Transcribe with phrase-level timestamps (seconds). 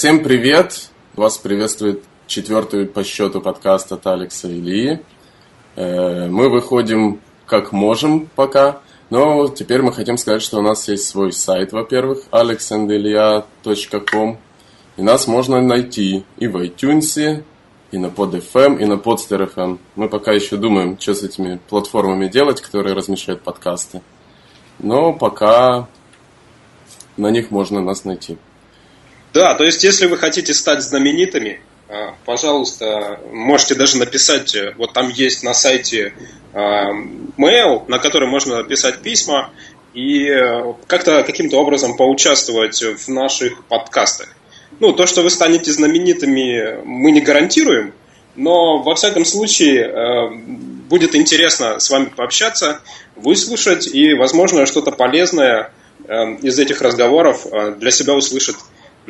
[0.00, 0.88] Всем привет!
[1.14, 5.00] Вас приветствует четвертый по счету подкаст от Алекса Ильи.
[5.76, 11.04] Э, мы выходим как можем пока, но теперь мы хотим сказать, что у нас есть
[11.04, 14.38] свой сайт, во-первых, alexandelia.com.
[14.96, 17.44] И нас можно найти и в iTunes,
[17.92, 19.78] и на PodFM, и на Podster.fm.
[19.96, 24.00] Мы пока еще думаем, что с этими платформами делать, которые размещают подкасты.
[24.78, 25.88] Но пока
[27.18, 28.38] на них можно нас найти.
[29.32, 34.92] Да, то есть если вы хотите стать знаменитыми, а, пожалуйста, можете даже написать, э, вот
[34.92, 36.14] там есть на сайте
[36.52, 36.92] а,
[37.36, 39.50] mail, на который можно написать письма
[39.92, 44.28] и э, как-то каким-то образом поучаствовать в наших подкастах.
[44.78, 47.92] Ну, то, что вы станете знаменитыми, мы не гарантируем,
[48.36, 50.30] но во всяком случае э,
[50.88, 52.80] будет интересно с вами пообщаться,
[53.16, 55.72] выслушать и, возможно, что-то полезное
[56.42, 57.46] из этих разговоров
[57.78, 58.56] для себя услышать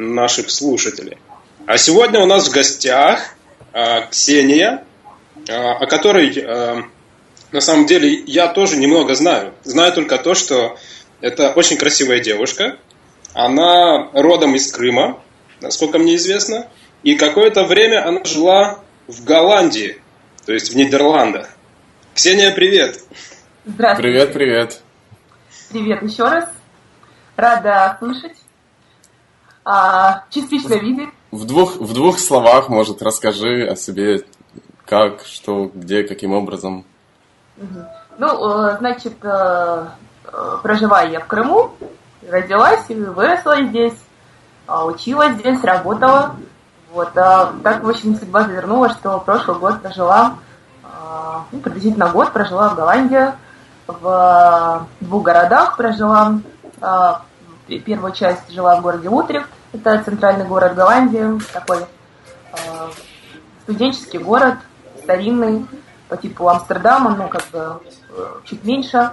[0.01, 1.19] наших слушателей.
[1.67, 3.35] А сегодня у нас в гостях
[3.73, 4.85] э, Ксения,
[5.47, 6.83] э, о которой э,
[7.53, 9.55] на самом деле я тоже немного знаю.
[9.65, 10.79] Знаю только то, что
[11.21, 12.79] это очень красивая девушка.
[13.35, 15.23] Она родом из Крыма,
[15.61, 16.69] насколько мне известно.
[17.03, 20.01] И какое-то время она жила в Голландии,
[20.45, 21.49] то есть в Нидерландах.
[22.15, 23.01] Ксения, привет!
[23.65, 24.03] Здравствуйте.
[24.03, 24.81] Привет, привет.
[25.71, 26.49] Привет еще раз.
[27.37, 28.37] Рада слышать
[29.73, 31.11] а, частично видеть.
[31.31, 34.25] В двух, в двух словах, может, расскажи о себе,
[34.85, 36.85] как, что, где, каким образом.
[38.19, 39.87] Ну, э, значит, э,
[40.25, 41.71] э, проживаю я в Крыму,
[42.29, 43.95] родилась и выросла здесь,
[44.67, 46.35] а, училась здесь, работала.
[46.93, 50.35] Вот, а так, в общем, судьба завернула, что прошлый год прожила,
[50.83, 53.33] а, ну, приблизительно год прожила в Голландии,
[53.87, 56.41] в двух городах прожила.
[57.85, 62.89] Первую часть жила в городе Утрехт, это центральный город Голландии, такой э,
[63.63, 64.57] студенческий город,
[65.03, 65.67] старинный,
[66.09, 67.81] по типу Амстердама, но как бы
[68.11, 69.13] э, чуть меньше.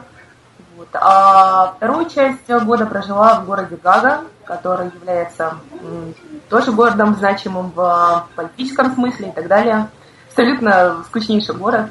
[0.76, 0.90] Вот.
[0.94, 6.12] А вторую часть года прожила в городе Гага, который является э,
[6.50, 9.90] тоже городом значимым в политическом смысле и так далее.
[10.30, 11.90] Абсолютно скучнейший город,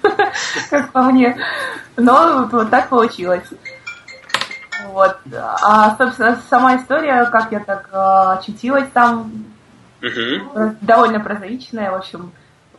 [0.70, 1.36] как по мне.
[1.96, 3.48] Но вот так получилось.
[4.92, 5.18] Вот.
[5.34, 9.32] А, собственно, сама история, как я так э, очутилась там,
[10.02, 11.90] uh довольно прозаичная.
[11.90, 12.32] В общем,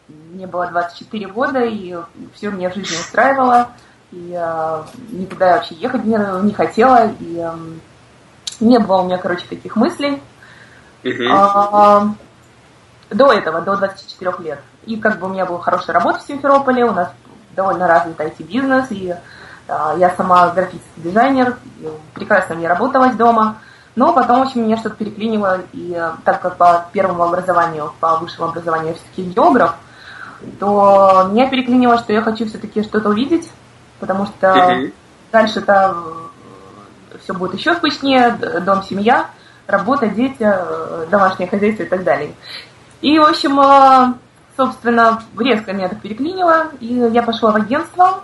[0.08, 1.96] мне было 24 года, и
[2.34, 3.70] все мне в жизни устраивало.
[4.12, 7.12] И э, никуда я вообще ехать не, не хотела.
[7.20, 7.54] И э,
[8.60, 10.22] не было у меня, короче, таких мыслей.
[11.04, 12.08] uh А,
[13.10, 14.60] до этого, до 24 лет.
[14.86, 17.12] И как бы у меня была хорошая работа в Симферополе, у нас
[17.56, 19.22] довольно развит IT-бизнес, и а,
[19.98, 21.58] я сама графический дизайнер,
[22.14, 23.58] прекрасно мне работалась дома,
[23.96, 28.48] но потом очень меня что-то переклинило, и э, так как по первому образованию, по высшему
[28.50, 29.76] образованию я географ,
[30.60, 33.50] то меня переклинило, что я хочу все-таки что-то увидеть,
[34.00, 34.90] потому что
[35.32, 35.96] дальше-то
[37.14, 38.32] э, все будет еще скучнее,
[38.62, 39.30] дом, семья,
[39.68, 42.34] работа, дети, э, домашнее хозяйство и так далее.
[43.02, 44.18] И, в общем,
[44.56, 48.24] собственно, резко меня так переклинило, и я пошла в агентство,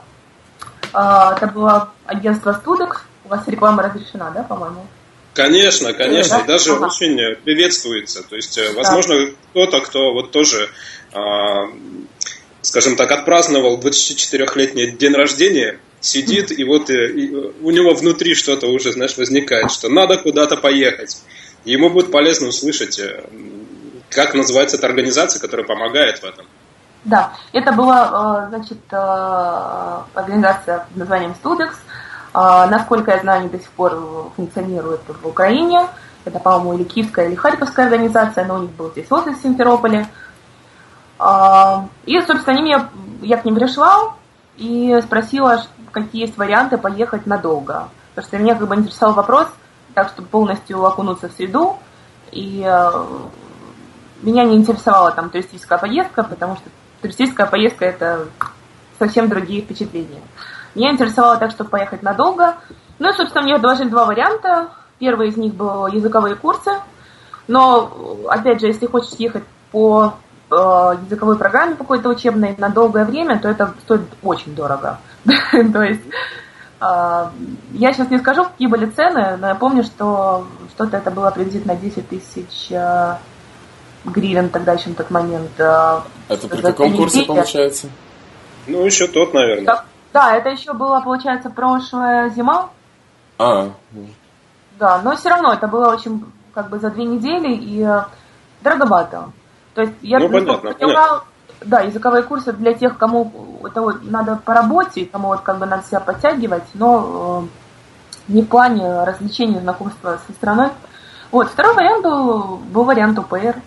[0.93, 3.01] а, это было агентство Студекс.
[3.25, 4.85] У вас реклама разрешена, да, по-моему?
[5.33, 6.43] Конечно, конечно, да?
[6.43, 6.87] и даже ага.
[6.87, 8.23] очень приветствуется.
[8.23, 9.31] То есть, э, возможно, да.
[9.51, 10.69] кто-то, кто вот тоже,
[11.13, 11.67] а,
[12.61, 18.67] скажем так, отпраздновал 24-летний день рождения, сидит, и вот э, и у него внутри что-то
[18.67, 21.17] уже, знаешь, возникает, что надо куда-то поехать.
[21.65, 23.23] Ему будет полезно услышать, э,
[24.09, 26.45] как называется эта организация, которая помогает в этом.
[27.07, 31.69] Да, это была, э, значит, э, организация под названием Studex.
[32.33, 35.87] Э, насколько я знаю, они до сих пор функционируют в Украине.
[36.25, 40.09] Это, по-моему, или Киевская, или Харьковская организация, но у них был здесь офис в Симферополе.
[42.05, 42.89] И, собственно, они меня,
[43.21, 44.13] я к ним пришла
[44.57, 45.63] и спросила,
[45.93, 47.87] какие есть варианты поехать надолго.
[48.13, 49.47] Потому что меня как бы интересовал вопрос,
[49.93, 51.79] так, чтобы полностью окунуться в среду.
[52.33, 52.59] И
[54.21, 56.69] меня не интересовала там туристическая поездка, потому что
[57.01, 58.27] туристическая поездка– это
[58.99, 60.21] совсем другие впечатления.
[60.75, 62.57] Меня интересовало так, чтобы поехать надолго.
[62.99, 64.69] Ну и, собственно, мне предложили два варианта.
[64.99, 66.71] Первый из них был языковые курсы.
[67.47, 70.15] Но, опять же, если хочешь ехать по
[70.51, 70.55] э,
[71.05, 74.99] языковой программе какой-то учебной на долгое время, то это стоит очень дорого.
[75.23, 76.03] То есть
[76.81, 77.25] э,
[77.71, 80.45] я сейчас не скажу, какие были цены, но я помню, что
[80.75, 82.71] что-то это было приблизительно 10 тысяч
[84.05, 85.51] э, гривен тогда еще на тот момент.
[85.57, 86.03] Это
[86.49, 87.87] при каком курсе получается?
[88.67, 89.65] Ну, еще тот, наверное.
[89.65, 92.69] Да, да, это еще было, получается, прошлая зима.
[93.37, 93.69] А.
[94.79, 98.03] Да, но все равно это было очень как бы за две недели и э,
[98.61, 99.31] дороговато.
[99.73, 101.23] То есть я ну, понятно, поняла,
[101.61, 105.65] да, языковые курсы для тех, кому это вот надо по работе, кому вот как бы
[105.65, 107.43] надо себя подтягивать, но
[108.27, 110.69] э, не в плане развлечения, знакомства со страной.
[111.31, 113.61] Вот, второй вариант был, был вариант УПР.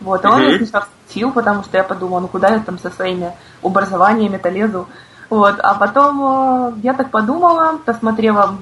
[0.00, 2.90] Вот, а он меня сначала смутил, потому что я подумала, ну куда я там со
[2.90, 3.32] своими
[3.62, 4.88] образованиями-то лезу.
[5.30, 8.56] Вот, а потом э, я так подумала, посмотрела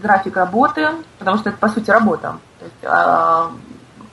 [0.00, 0.88] график работы,
[1.18, 2.36] потому что это по сути работа.
[2.58, 3.50] То есть, э,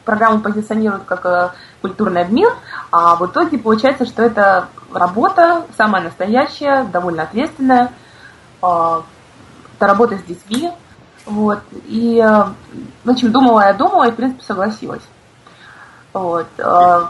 [0.03, 1.49] программу позиционируют как э,
[1.81, 2.51] культурный обмен,
[2.91, 7.91] а в итоге получается, что это работа самая настоящая, довольно ответственная.
[8.61, 9.01] Э,
[9.77, 10.71] это работа с детьми.
[11.25, 11.59] Вот.
[11.87, 12.45] И, э,
[13.03, 15.03] в общем, думала я думала и, в принципе, согласилась.
[16.15, 16.47] Вот.
[16.59, 17.07] Э,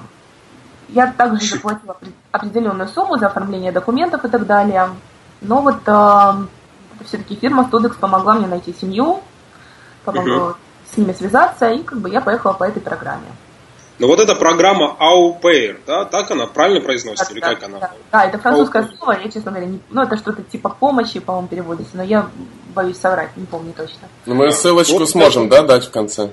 [0.90, 1.96] я также заплатила
[2.32, 4.90] определенную сумму за оформление документов и так далее.
[5.42, 6.34] Но вот э,
[7.06, 9.22] все-таки фирма Studex помогла мне найти семью,
[10.04, 10.56] помогла угу.
[10.92, 13.28] с ними связаться, и как бы я поехала по этой программе.
[14.00, 17.64] Ну вот эта программа Au Pair, да, так она правильно произносится, да, или да, как
[17.64, 17.80] она?
[17.80, 21.48] Да, да это французское слово, я, честно говоря, не, ну это что-то типа помощи, по-моему,
[21.48, 22.28] переводится, но я
[22.74, 24.10] боюсь соврать, не помню точно.
[24.26, 26.32] Ну мы ссылочку вот, сможем, да, дать в конце?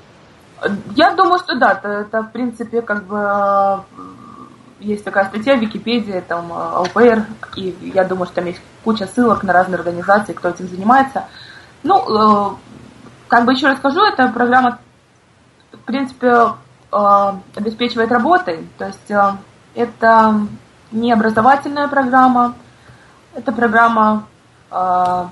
[0.94, 3.82] Я думаю, что да, это, это в принципе как бы
[4.80, 7.26] есть такая статья в Википедии, там АУПР,
[7.56, 11.26] и я думаю, что там есть куча ссылок на разные организации, кто этим занимается.
[11.84, 12.58] Ну,
[13.28, 14.78] как бы еще расскажу, эта программа,
[15.72, 16.54] в принципе,
[16.90, 19.12] обеспечивает работой, то есть
[19.74, 20.46] это
[20.90, 22.54] не образовательная программа,
[23.34, 24.26] это программа
[24.68, 25.30] как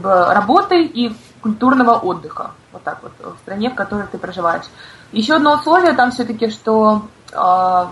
[0.00, 4.64] бы работы и культурного отдыха, вот так вот, в стране, в которой ты проживаешь.
[5.12, 7.86] Еще одно условие там все-таки, что э,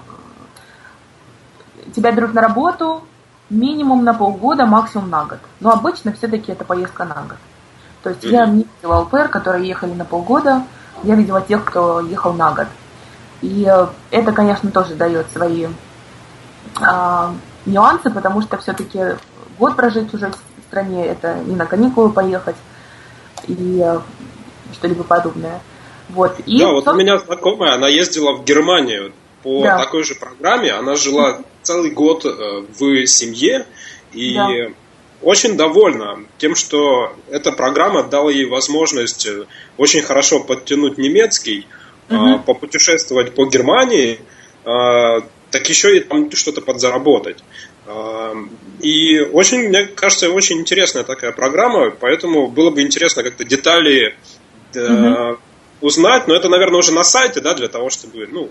[1.94, 3.02] тебя берут на работу
[3.48, 5.38] минимум на полгода, максимум на год.
[5.60, 7.38] Но обычно все-таки это поездка на год.
[8.02, 10.64] То есть я не видела ЛПР, которые ехали на полгода,
[11.04, 12.66] я видела тех, кто ехал на год.
[13.40, 17.32] И э, это, конечно, тоже дает свои э,
[17.66, 19.16] нюансы, потому что все-таки
[19.58, 22.56] год прожить уже в стране, это не на каникулы поехать
[23.46, 24.00] и э,
[24.72, 25.60] что-либо подобное.
[26.08, 26.40] Вот.
[26.46, 29.78] И, да, вот у меня знакомая, она ездила в Германию по да.
[29.78, 30.70] такой же программе.
[30.72, 33.66] Она жила целый год э, в семье
[34.12, 34.48] и да.
[35.22, 39.46] очень довольна тем, что эта программа дала ей возможность э,
[39.78, 41.66] очень хорошо подтянуть немецкий,
[42.10, 42.40] угу.
[42.40, 44.20] попутешествовать по Германии,
[44.64, 47.38] так еще и там что-то подзаработать.
[48.80, 54.14] И очень, мне кажется, очень интересная такая программа, поэтому было бы интересно как-то детали
[54.76, 55.38] угу
[55.82, 58.48] узнать, но это, наверное, уже на сайте, да, для того, чтобы, ну,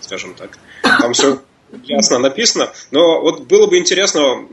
[0.00, 1.40] скажем так, там все
[1.84, 2.68] ясно написано.
[2.92, 4.46] Но вот было бы интересно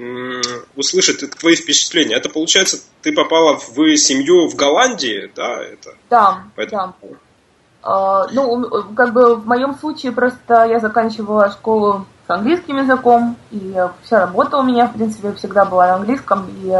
[0.75, 2.15] услышать твои впечатления.
[2.15, 5.61] Это получается, ты попала в семью в Голландии, да?
[5.61, 6.95] Это, да, поэтому...
[7.01, 7.07] да.
[7.85, 13.75] Uh, ну, как бы в моем случае просто я заканчивала школу с английским языком, и
[14.03, 16.73] вся работа у меня, в принципе, всегда была на английском, и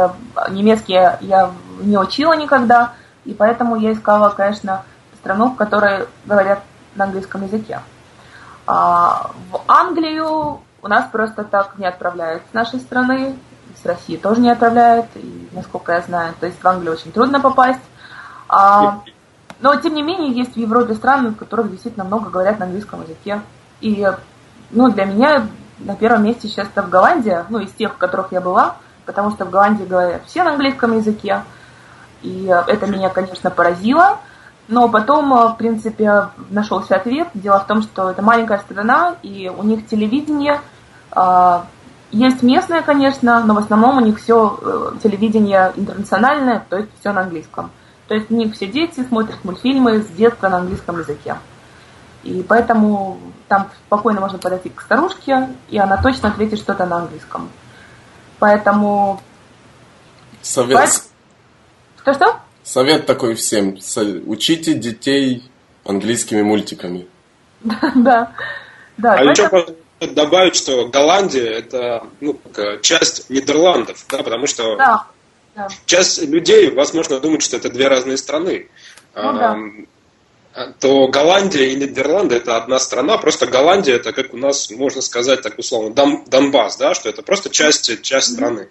[0.48, 1.52] немецкий я
[1.82, 2.94] не учила никогда,
[3.24, 4.82] и поэтому я искала, конечно,
[5.16, 6.60] страну, в которой говорят
[6.94, 7.80] на английском языке.
[8.66, 13.36] А в Англию у нас просто так не отправляют с нашей страны,
[13.82, 17.40] с России тоже не отправляют, и, насколько я знаю, то есть в Англию очень трудно
[17.40, 17.80] попасть.
[18.48, 19.00] А,
[19.60, 23.02] но, тем не менее, есть в Европе страны, в которых действительно много говорят на английском
[23.02, 23.40] языке.
[23.80, 24.06] И
[24.70, 25.46] ну, для меня
[25.78, 28.76] на первом месте сейчас это в Голландии, ну, из тех, в которых я была,
[29.06, 31.42] потому что в Голландии говорят все на английском языке.
[32.24, 34.18] И это меня, конечно, поразило.
[34.66, 37.28] Но потом, э, в принципе, нашелся ответ.
[37.34, 40.60] Дело в том, что это маленькая страна, и у них телевидение
[41.14, 41.60] э,
[42.10, 47.12] есть местное, конечно, но в основном у них все э, телевидение интернациональное, то есть все
[47.12, 47.70] на английском.
[48.08, 51.36] То есть у них все дети смотрят мультфильмы с детства на английском языке.
[52.22, 57.50] И поэтому там спокойно можно подойти к старушке, и она точно ответит что-то на английском.
[58.38, 59.20] Поэтому...
[60.40, 60.78] Совет...
[62.04, 62.38] Что-что?
[62.62, 63.78] Совет такой всем.
[64.26, 65.42] Учите детей
[65.84, 67.06] английскими мультиками.
[67.94, 68.32] Да.
[68.98, 69.14] да.
[69.14, 69.48] А еще
[70.00, 72.38] добавить, что Голландия это ну,
[72.82, 75.06] часть Нидерландов, да, потому что да,
[75.56, 75.68] да.
[75.86, 78.68] часть людей, возможно, думают, что это две разные страны.
[79.14, 79.56] Ну, да.
[80.78, 85.42] То Голландия и Нидерланды это одна страна, просто Голландия это как у нас, можно сказать
[85.42, 88.68] так условно, Дон, Донбасс, да, что это просто часть, часть страны.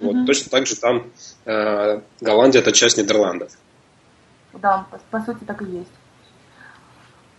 [0.00, 1.06] Вот, Точно так же там
[1.44, 3.52] Голландия это часть Нидерландов.
[4.54, 5.90] Да, по, по сути так и есть.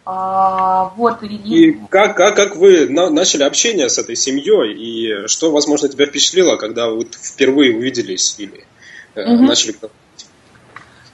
[0.07, 5.27] А, вот, и, и как, как, как вы на, начали общение с этой семьей, и
[5.27, 8.67] что, возможно, тебя впечатлило, когда вы впервые увиделись или
[9.15, 9.45] э, угу.
[9.45, 9.75] начали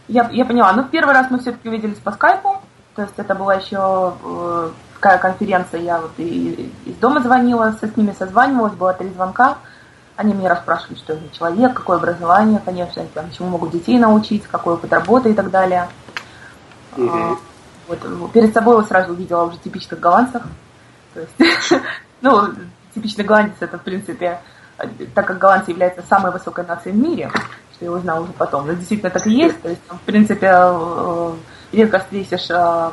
[0.10, 0.74] Я, я поняла.
[0.74, 2.62] Ну, первый раз мы все-таки увиделись по скайпу.
[2.96, 5.80] То есть это была еще э, такая конференция.
[5.80, 9.60] Я вот и, из дома звонила, с ними созванивалась, было три звонка.
[10.22, 14.76] Они меня расспрашивали, что за человек, какое образование, конечно, там, чему могут детей научить, какой
[14.76, 15.90] опыт работы и так далее.
[16.96, 17.38] Mm-hmm.
[17.88, 20.44] Вот, перед собой я сразу увидела уже типичных голландцев.
[21.16, 21.84] То есть,
[22.22, 22.50] ну,
[22.94, 24.42] типичный голландец это, в принципе,
[25.16, 27.32] так как голландцы являются самой высокой нацией в мире,
[27.74, 29.60] что я узнала уже потом, но действительно так и есть.
[29.64, 31.34] То есть, в принципе, э,
[31.72, 32.92] редко встретишь э,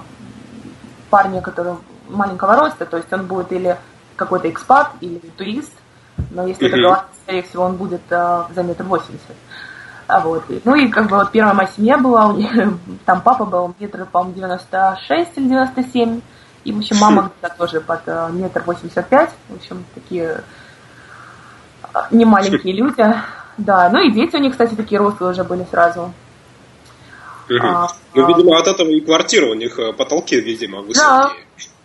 [1.10, 1.74] парня, который
[2.08, 3.76] маленького роста, то есть он будет или
[4.16, 5.72] какой-то экспат, или турист,
[6.30, 9.36] но если это голландец, скорее всего, он будет э, за метр восемьдесят.
[10.06, 10.44] А вот.
[10.64, 12.50] Ну и как бы вот первая моя семья была, у них,
[13.04, 16.20] там папа был метр, по-моему, 96 или 97,
[16.64, 20.42] и, в общем, мама где-то тоже под э, метр восемьдесят пять, в общем, такие
[21.94, 23.04] э, не маленькие люди.
[23.58, 26.12] Да, ну и дети у них, кстати, такие рослые уже были сразу.
[27.60, 31.06] А, ну, а, видимо, от этого и квартира у них э, потолки, видимо, высокие.
[31.06, 31.32] Да,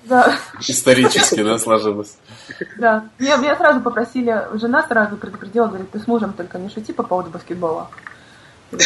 [0.05, 0.35] да.
[0.59, 2.17] Исторически, да, сложилось.
[2.77, 3.05] Да.
[3.19, 7.03] Меня, меня сразу попросили, жена сразу предупредила, говорит, ты с мужем только не шути по
[7.03, 7.89] поводу баскетбола.
[8.71, 8.77] Ну,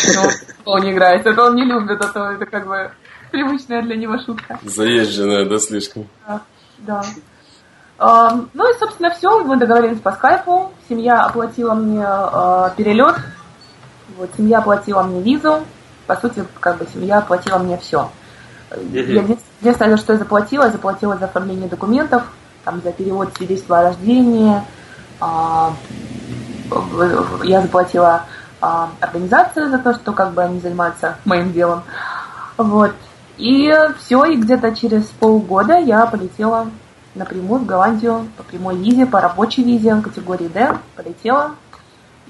[0.65, 2.91] он не играет, это он не любит, а то это как бы
[3.31, 4.59] привычная для него шутка.
[4.63, 6.07] Заезженная, да, слишком?
[6.27, 6.41] Да,
[6.79, 7.03] да.
[7.99, 9.43] А, ну и, собственно, все.
[9.43, 10.71] Мы договорились по скайпу.
[10.87, 13.15] Семья оплатила мне а, перелет.
[14.17, 15.65] Вот, семья оплатила мне визу.
[16.05, 18.11] По сути, как бы семья оплатила мне все.
[18.91, 19.01] Я
[19.61, 22.23] единственное, что я заплатила, я заплатила за оформление документов,
[22.65, 24.61] там, за перевод свидетельства о рождении.
[25.19, 25.73] А,
[27.43, 28.25] я заплатила
[28.59, 31.83] а, организации за то, что как бы они занимаются моим делом.
[32.57, 32.93] Вот.
[33.37, 36.67] И все, и где-то через полгода я полетела
[37.15, 41.51] напрямую в Голландию по прямой визе, по рабочей визе категории D, полетела.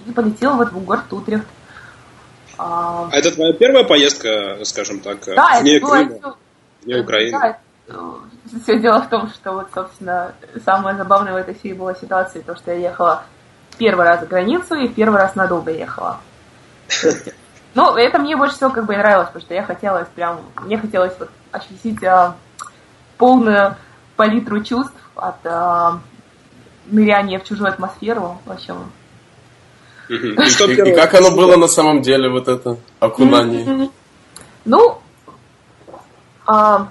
[0.05, 1.47] И полетела вот в город Утрехт.
[2.57, 6.35] А, а это твоя первая поездка, скажем так, да, вне это Крыма, все...
[6.83, 7.39] вне Украины?
[7.39, 7.57] Да,
[8.63, 10.33] все дело в том, что вот, собственно,
[10.65, 13.23] самое забавное в этой всей была ситуация, то, что я ехала
[13.77, 16.19] первый раз за границу и первый раз надолго ехала.
[17.75, 21.13] Ну, это мне больше всего как бы нравилось, потому что я хотела прям, мне хотелось
[21.19, 22.35] вот ощутить а,
[23.17, 23.75] полную
[24.15, 25.99] палитру чувств от а,
[26.87, 28.39] ныряния в чужую атмосферу.
[28.45, 28.91] В общем,
[30.09, 33.89] и, и как оно было на самом деле, вот это окунание?
[34.65, 34.99] Ну,
[36.45, 36.87] а,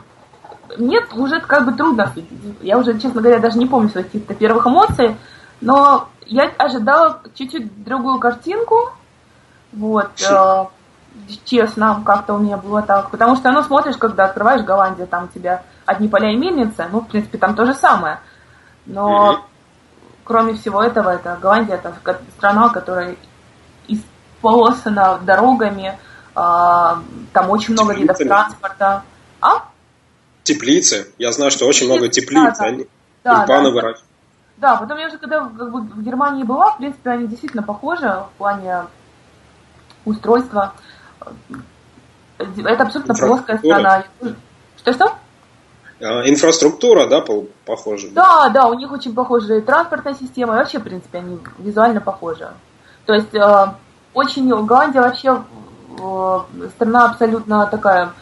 [0.79, 2.13] нет, уже как бы трудно
[2.61, 5.17] Я уже, честно говоря, даже не помню своих каких-то первых эмоций,
[5.61, 8.93] но я ожидала чуть-чуть другую картинку.
[9.73, 10.65] Вот, э,
[11.45, 13.11] честно, как-то у меня было так.
[13.11, 17.01] Потому что, ну, смотришь, когда открываешь Голландию, там у тебя одни поля и мельницы, ну,
[17.01, 18.21] в принципе, там то же самое.
[18.87, 19.56] Но, mm-hmm.
[20.27, 21.95] Кроме всего этого, это Голландия, это
[22.37, 23.17] страна, которая
[23.89, 25.99] исполосана дорогами,
[26.35, 29.05] э, там очень много видов транспорта.
[29.41, 29.69] А?
[30.43, 31.13] Теплицы.
[31.19, 32.59] Я знаю, что очень много теплиц.
[32.59, 32.65] Да, да.
[32.65, 32.87] Они
[33.25, 33.71] да, да.
[33.71, 34.05] выращивают.
[34.57, 38.07] Да, потом я уже когда как бы, в Германии была, в принципе, они действительно похожи
[38.07, 38.87] в плане
[40.05, 40.73] устройства.
[42.39, 44.05] Это абсолютно плоская страна.
[44.79, 45.15] Что-что?
[46.01, 47.25] А, инфраструктура, да,
[47.65, 48.09] похожа?
[48.11, 52.49] Да, да, у них очень похожая транспортная система, и вообще, в принципе, они визуально похожи.
[53.07, 53.67] То есть, э,
[54.13, 55.43] очень, Голландия вообще
[55.99, 56.41] э,
[56.77, 58.13] страна абсолютно такая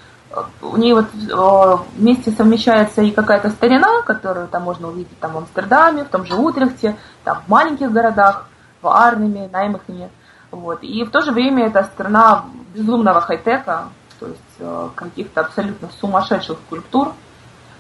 [0.63, 5.39] у нее вот э, вместе совмещается и какая-то старина, которую там можно увидеть там в
[5.39, 8.49] Амстердаме, в том же Утрехте, там в маленьких городах,
[8.83, 10.11] в Арнеме, Наймахене.
[10.51, 10.83] Вот.
[10.83, 13.89] И в то же время это страна безумного хай-тека,
[14.21, 17.13] то есть э, каких-то абсолютно сумасшедших культур.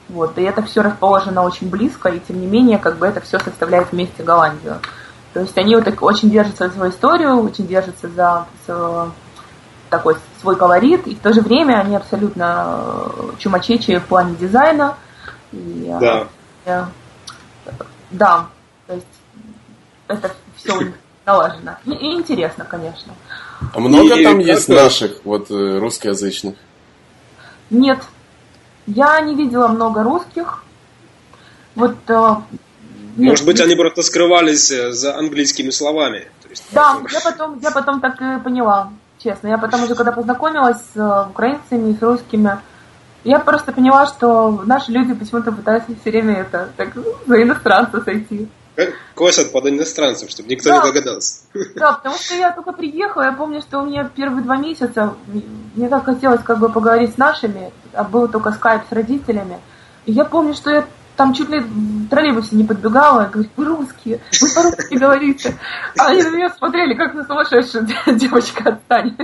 [0.08, 0.38] Вот.
[0.38, 3.92] И это все расположено очень близко, и тем не менее, как бы это все составляет
[3.92, 4.80] вместе Голландию.
[5.32, 9.10] То есть они вот так очень держатся за свою историю, очень держатся за, за
[9.90, 14.96] такой свой колорит, и в то же время они абсолютно э, чумачечи в плане дизайна.
[15.52, 16.28] И, э, да.
[16.66, 16.84] Э,
[18.10, 18.46] да,
[18.86, 19.06] то есть
[20.06, 20.92] это все
[21.24, 21.76] налажено.
[21.84, 23.14] И, и интересно, конечно.
[23.72, 26.54] А много и там есть наших, вот русскоязычных?
[27.70, 27.98] Нет.
[28.86, 30.62] Я не видела много русских.
[31.74, 31.96] Вот
[33.16, 36.26] нет, Может быть, они просто скрывались за английскими словами.
[36.50, 39.48] Есть, да, я потом, я потом так и поняла честно.
[39.48, 42.58] Я потом уже, когда познакомилась с э, украинцами и с русскими,
[43.24, 46.90] я просто поняла, что наши люди почему-то пытаются все время это так
[47.26, 48.48] за иностранца сойти.
[49.14, 50.78] Косят под иностранцев, чтобы никто да.
[50.78, 51.42] не догадался.
[51.76, 55.14] Да, потому что я только приехала, я помню, что у меня первые два месяца,
[55.74, 59.60] мне так хотелось как бы поговорить с нашими, а был только скайп с родителями.
[60.06, 60.84] И я помню, что я
[61.16, 65.56] там чуть ли в троллейбусе не подбегала, говорит, вы русские, вы по-русски говорите.
[65.98, 67.86] А они на меня смотрели, как на сумасшедшую
[68.18, 69.16] девочка, отстань.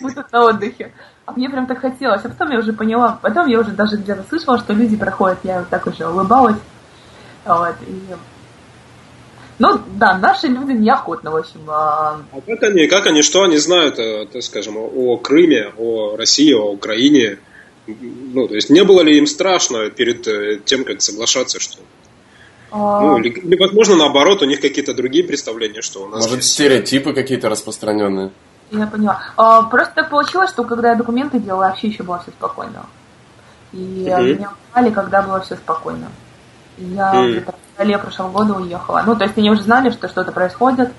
[0.00, 0.92] Мы тут на отдыхе.
[1.26, 2.24] А мне прям так хотелось.
[2.24, 5.60] А потом я уже поняла, потом я уже даже где-то слышала, что люди проходят, я
[5.60, 6.58] вот так уже улыбалась.
[7.44, 8.02] Вот, и...
[9.60, 11.60] Ну, да, наши люди неохотно, в общем.
[11.68, 12.22] А...
[12.32, 16.52] а как они, как они, что они знают, э, так скажем, о Крыме, о России,
[16.54, 17.38] о Украине?
[17.86, 21.78] Ну, то есть не было ли им страшно перед э, тем, как соглашаться, что
[22.70, 23.00] а...
[23.00, 26.22] Ну, или, или, возможно, наоборот, у них какие-то другие представления, что у нас.
[26.22, 26.52] Может, здесь...
[26.52, 28.30] стереотипы какие-то распространенные.
[28.70, 29.20] Я поняла.
[29.36, 32.86] А, просто так получилось, что когда я документы делала, вообще еще было все спокойно.
[33.72, 34.34] И mm-hmm.
[34.34, 36.10] меня узнали, когда было все спокойно.
[36.78, 37.30] И я mm-hmm.
[37.30, 39.02] где-то феврале прошлого года уехала.
[39.06, 40.92] Ну, то есть они уже знали, что что-то происходит.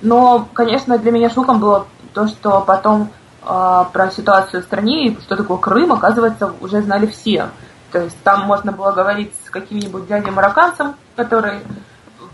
[0.00, 3.10] Но, конечно, для меня шоком было то, что потом
[3.42, 7.48] э, про ситуацию в стране и что такое Крым, оказывается, уже знали все.
[7.90, 11.60] То есть там можно было говорить с каким-нибудь дядей марокканцем, который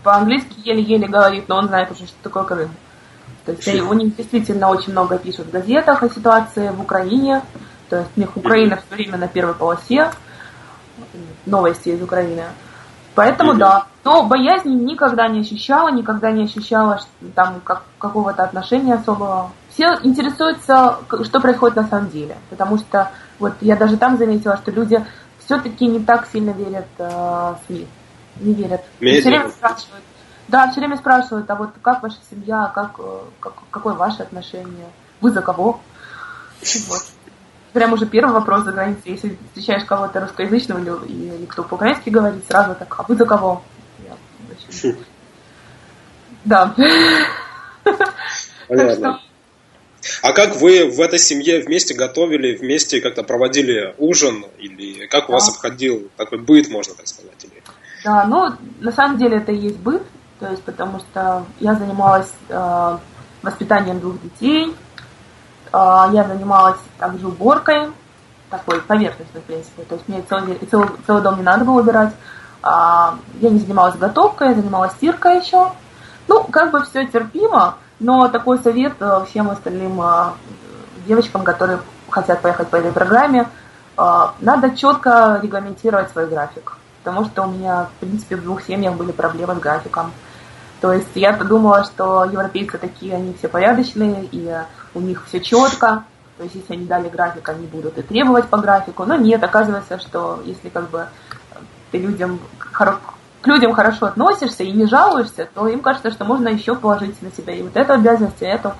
[0.03, 2.69] по-английски еле-еле говорит, но он знает уже, что такое Крым.
[3.45, 7.41] То есть у них действительно очень много пишут в газетах о ситуации в Украине.
[7.89, 10.11] То есть у них Украина все время на первой полосе
[11.45, 12.43] новости из Украины.
[13.15, 13.87] Поэтому да.
[14.03, 17.01] Но боязни никогда не ощущала, никогда не ощущала
[17.33, 19.51] там как, какого-то отношения особого.
[19.73, 22.37] Все интересуются, что происходит на самом деле.
[22.49, 25.03] Потому что вот я даже там заметила, что люди
[25.45, 27.87] все-таки не так сильно верят э, СМИ.
[28.41, 28.81] Не верят.
[28.99, 30.03] Все время спрашивают,
[30.47, 34.87] да, все время спрашивают, а вот как ваша семья, как, э, как, какое ваше отношение,
[35.21, 35.79] вы за кого?
[36.87, 37.05] Вот.
[37.75, 39.11] Прям уже первый вопрос за границей.
[39.11, 43.61] Если встречаешь кого-то русскоязычного или, или кто по-украински говорит, сразу так, а вы за кого?
[44.07, 44.15] Я,
[44.47, 44.95] вообще...
[46.45, 46.73] Да.
[48.69, 49.19] Понятно.
[50.21, 54.45] А как вы в этой семье вместе готовили, вместе как-то проводили ужин?
[54.57, 57.43] Или как у вас обходил такой быт, можно так сказать?
[57.43, 57.61] Или...
[58.05, 60.01] Да, ну, на самом деле это и есть быт.
[60.39, 62.97] То есть, потому что я занималась э,
[63.41, 64.73] воспитанием двух детей,
[66.13, 67.91] я занималась также уборкой,
[68.49, 69.83] такой поверхностной, в принципе.
[69.83, 72.13] То есть мне целый, целый, целый дом не надо было убирать.
[72.61, 75.71] А, я не занималась готовкой, я занималась стиркой еще.
[76.27, 80.31] Ну, как бы все терпимо, но такой совет э, всем остальным э,
[81.05, 83.47] девочкам, которые хотят поехать по этой программе,
[83.97, 86.77] э, надо четко регламентировать свой график.
[87.03, 90.11] Потому что у меня, в принципе, в двух семьях были проблемы с графиком.
[90.85, 94.55] То есть я-то думала, что европейцы такие, они все порядочные, и
[94.93, 96.03] у них все четко.
[96.37, 99.03] То есть если они дали график, они будут и требовать по графику.
[99.03, 101.07] Но нет, оказывается, что если как бы
[101.89, 102.99] ты людям к
[103.45, 107.55] людям хорошо относишься и не жалуешься, то им кажется, что можно еще положить на себя
[107.55, 108.73] и вот эту обязанность, и эту.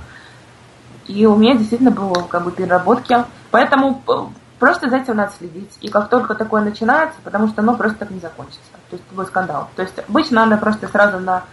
[1.08, 3.18] И у меня действительно было как бы переработки.
[3.50, 4.12] Поэтому э,
[4.60, 5.76] просто за этим надо следить.
[5.82, 8.62] И как только такое начинается, потому что оно просто так не закончится.
[8.92, 9.70] То есть будет скандал.
[9.76, 11.46] То есть обычно надо просто сразу на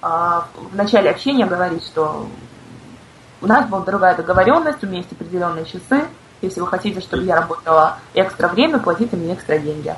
[0.00, 2.28] в начале общения говорить, что
[3.40, 6.06] у нас была другая договоренность, у меня есть определенные часы.
[6.40, 9.94] Если вы хотите, чтобы я работала экстра время, платите мне экстра деньги.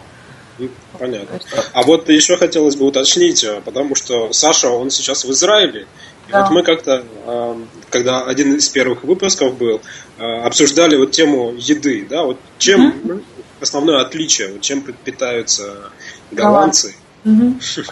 [0.98, 1.38] Понятно.
[1.72, 5.86] А вот еще хотелось бы уточнить, э, потому что Саша, он сейчас в Израиле.
[6.28, 6.42] И да.
[6.42, 7.56] вот мы как-то, э,
[7.88, 9.80] когда один из первых выпусков был,
[10.18, 13.24] э, обсуждали вот тему еды, да, вот чем mm
[13.60, 15.90] основное отличие, вот чем питаются
[16.30, 16.94] голландцы.
[17.24, 17.90] mm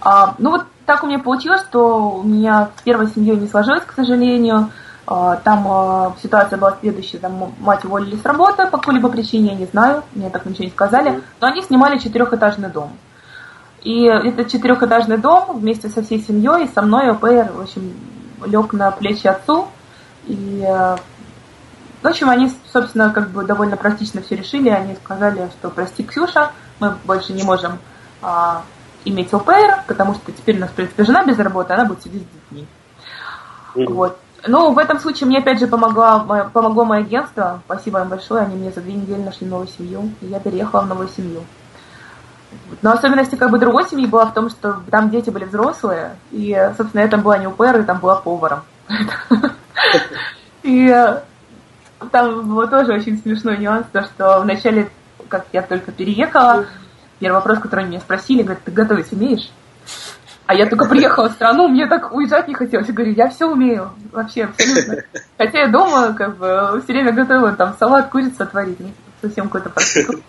[0.00, 3.84] А, ну вот так у меня получилось, что у меня с первой семьей не сложилось,
[3.84, 4.70] к сожалению.
[5.06, 9.54] А, там а, ситуация была следующая, там мать уволили с работы по какой-либо причине, я
[9.54, 12.92] не знаю, мне так ничего не сказали, но они снимали четырехэтажный дом.
[13.82, 17.92] И этот четырехэтажный дом вместе со всей семьей и со мной ОПР, в общем,
[18.46, 19.68] лег на плечи отцу.
[20.26, 24.70] И, в общем, они, собственно, как бы довольно практично все решили.
[24.70, 27.78] Они сказали, что прости, Ксюша, мы больше не можем
[29.04, 32.22] иметь ЛПР, потому что теперь у нас, в принципе, жена без работы, она будет сидеть
[32.22, 32.66] с детьми.
[33.74, 33.92] Mm-hmm.
[33.92, 34.18] Вот.
[34.46, 36.20] Ну, в этом случае мне опять же помогла,
[36.52, 37.62] помогло мое агентство.
[37.64, 38.42] Спасибо им большое.
[38.42, 40.10] Они мне за две недели нашли новую семью.
[40.20, 41.42] И я переехала в новую семью.
[42.82, 46.56] Но особенность как бы другой семьи была в том, что там дети были взрослые, и,
[46.76, 48.62] собственно, я там была не УПР, и там была поваром.
[50.62, 50.88] И
[52.12, 54.90] там был тоже очень смешной нюанс, то, что вначале,
[55.28, 56.66] как я только переехала,
[57.18, 59.50] Первый вопрос, который меня спросили, говорят, ты готовить умеешь?
[60.46, 62.88] А я только приехала в страну, мне так уезжать не хотелось.
[62.88, 64.96] Я говорю, я все умею, вообще абсолютно.
[65.38, 68.90] Хотя я дома как бы все время готовила там салат, курицу отварить, ну,
[69.22, 70.22] совсем какой-то простой.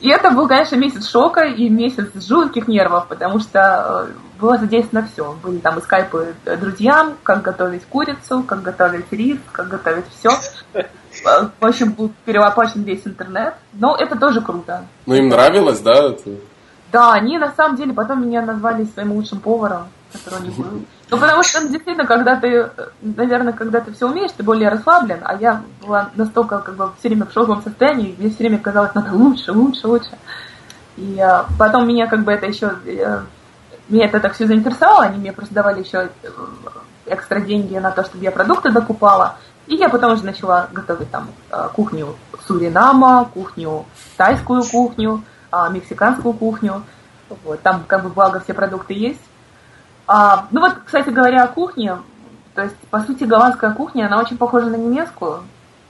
[0.00, 5.08] И это был, конечно, месяц шока и месяц жутких нервов, потому что э, было задействовано
[5.10, 5.32] все.
[5.42, 10.30] Были там и скайпы друзьям, как готовить курицу, как готовить рис, как готовить все.
[11.24, 13.54] Э, в общем, был перелопачен весь интернет.
[13.72, 14.86] Но это тоже круто.
[15.06, 16.08] Ну, им нравилось, да?
[16.08, 16.30] Это...
[16.92, 20.64] Да, они на самом деле потом меня назвали своим лучшим поваром, который не был.
[21.10, 22.70] Ну, потому что ну, действительно, когда ты,
[23.02, 27.08] наверное, когда ты все умеешь, ты более расслаблен, а я была настолько как бы все
[27.08, 30.10] время в шоковом состоянии, мне все время казалось, надо лучше, лучше, лучше.
[30.96, 33.24] И а, потом меня как бы это еще, а,
[33.88, 36.28] меня это так все заинтересовало, они мне просто давали еще э,
[37.06, 39.36] экстра деньги на то, чтобы я продукты докупала.
[39.66, 46.34] И я потом уже начала готовить там а, кухню Суринама, кухню, тайскую кухню, а, мексиканскую
[46.34, 46.82] кухню.
[47.44, 49.22] Вот, там как бы благо все продукты есть.
[50.06, 51.98] А, ну вот, кстати говоря, о кухне,
[52.54, 55.44] то есть, по сути, голландская кухня, она очень похожа на немецкую.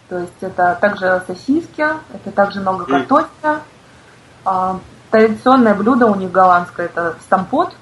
[0.09, 3.61] То есть это также сосиски, это также много картофеля.
[4.45, 4.79] А,
[5.11, 7.75] традиционное блюдо у них голландское это стампот.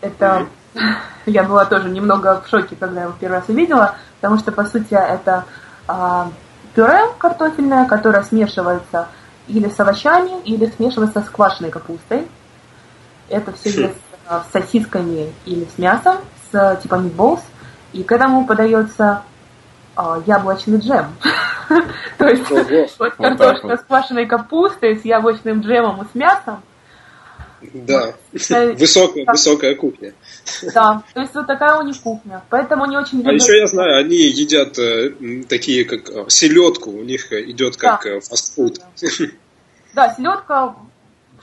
[0.00, 0.46] Это
[1.26, 4.94] я была тоже немного в шоке, когда его первый раз увидела, потому что, по сути,
[4.94, 5.44] это
[5.86, 6.30] а,
[6.74, 9.08] пюре картофельное, которое смешивается
[9.46, 12.28] или с овощами, или смешивается с квашеной капустой.
[13.28, 16.16] Это все есть с сосисками или с мясом,
[16.50, 17.40] с типа митболс.
[17.92, 19.22] И к этому подается
[19.96, 21.06] а, яблочный джем.
[22.18, 26.62] То есть вот картошка с квашеной капустой, с яблочным джемом и с мясом.
[27.60, 30.14] Да, высокая, высокая кухня.
[30.74, 32.42] Да, то есть вот такая у них кухня.
[32.50, 33.32] Поэтому они очень любят...
[33.32, 35.12] А еще я знаю, они едят э,
[35.48, 38.10] такие, как э, селедку, у них идет как да.
[38.10, 38.80] Э, фастфуд.
[39.94, 40.76] Да, селедка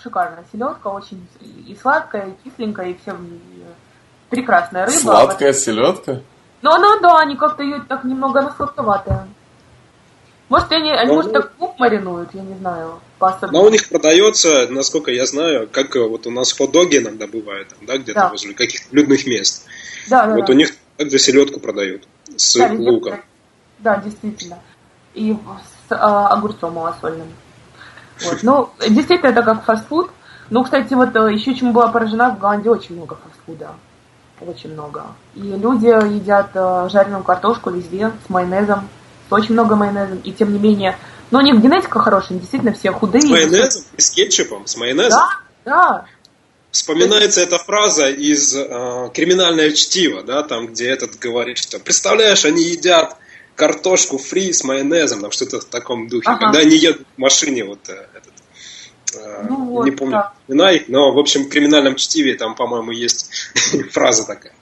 [0.02, 0.46] шикарная.
[0.52, 3.16] Селедка очень и сладкая, и кисленькая, и все
[4.30, 4.98] прекрасная рыба.
[4.98, 6.22] Сладкая селедка?
[6.62, 9.28] Ну, ну да, они как-то ее так немного она сладковатая.
[10.48, 13.00] Может, они, они может, так лук маринуют, я не знаю.
[13.52, 17.98] Но у них продается, насколько я знаю, как вот у нас хот-доги иногда бывают, да,
[17.98, 18.30] где-то да.
[18.30, 19.66] возле каких-то людных мест.
[20.08, 20.54] Да, да, вот да.
[20.54, 23.22] у них также селедку продают с да, луком.
[23.80, 24.60] Да, действительно.
[25.16, 25.36] И
[25.88, 27.28] с а, огурцом малосольным.
[28.24, 28.44] Вот.
[28.44, 30.12] Ну, действительно, это как фастфуд.
[30.50, 33.72] Ну, кстати, вот э, еще чему была поражена, в Голландии очень много фастфуда.
[34.40, 35.06] Очень много.
[35.34, 38.88] И люди едят э, жареную картошку везде с майонезом,
[39.30, 40.20] с очень много майонезом.
[40.24, 40.98] И тем не менее,
[41.32, 43.22] но у них генетика хорошая, действительно все худые.
[43.22, 43.84] С майонезом?
[43.98, 44.68] И с кетчупом?
[44.68, 45.20] С майонезом?
[45.20, 45.30] Да,
[45.66, 46.06] да.
[46.72, 52.64] Вспоминается эта фраза из э, «Криминальное чтиво», да, там, где этот говорит, что «Представляешь, они
[52.64, 53.16] едят
[53.56, 56.28] картошку фри с майонезом», там что-то в таком духе.
[56.28, 56.40] Ага.
[56.48, 58.34] Когда они едут в машине, вот э, этот,
[59.16, 60.34] э, ну, вот, не помню да.
[60.50, 63.32] имена их, но, в общем, в «Криминальном чтиве» там, по-моему, есть
[63.92, 64.54] фраза такая.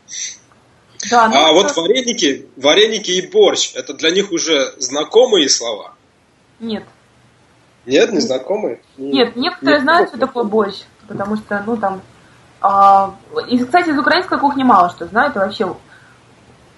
[1.10, 1.54] Да, ну, а это...
[1.54, 5.94] вот вареники, вареники и борщ, это для них уже знакомые слова?
[6.60, 6.84] Нет.
[7.86, 8.82] Нет, не знакомые?
[8.98, 10.76] Нет, некоторые Нет, знают, что такое борщ,
[11.08, 12.02] потому что, ну, там...
[12.62, 13.16] А,
[13.50, 15.76] и, кстати, из украинской кухни мало что знают, и вообще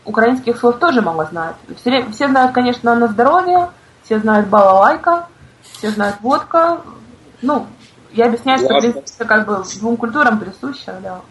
[0.04, 1.58] украинских слов тоже мало знают.
[1.80, 3.70] Все, все знают, конечно, на здоровье,
[4.04, 5.28] все знают балалайка,
[5.62, 6.82] все знают водка.
[7.42, 7.68] Ну,
[8.14, 11.22] я объясняю, что это как бы двум культурам присуще, да.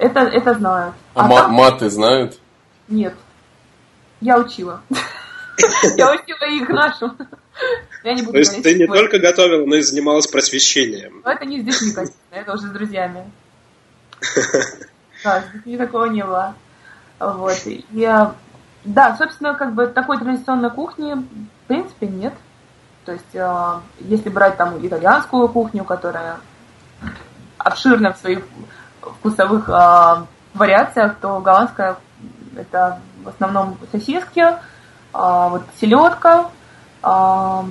[0.00, 0.94] Это, это знают.
[1.14, 1.52] А, а там...
[1.52, 2.38] маты знают?
[2.88, 3.14] Нет.
[4.22, 4.80] Я учила.
[5.96, 7.14] Я учила их нашу.
[8.02, 11.20] Я не буду То есть ты не только готовила, но и занималась просвещением.
[11.22, 13.30] Но это не с детьми, конечно, это уже с друзьями.
[15.22, 16.54] Да, с детьми такого не было.
[17.18, 17.58] Вот.
[17.90, 18.34] Я...
[18.84, 22.32] Да, собственно, как бы такой традиционной кухни в принципе нет.
[23.04, 26.40] То есть, э, если брать там итальянскую кухню, которая
[27.58, 28.40] обширна в своих
[29.00, 31.96] вкусовых э, вариациях, то голландская
[32.56, 34.44] это в основном сосиски,
[35.12, 36.50] а, вот селедка.
[37.02, 37.64] А,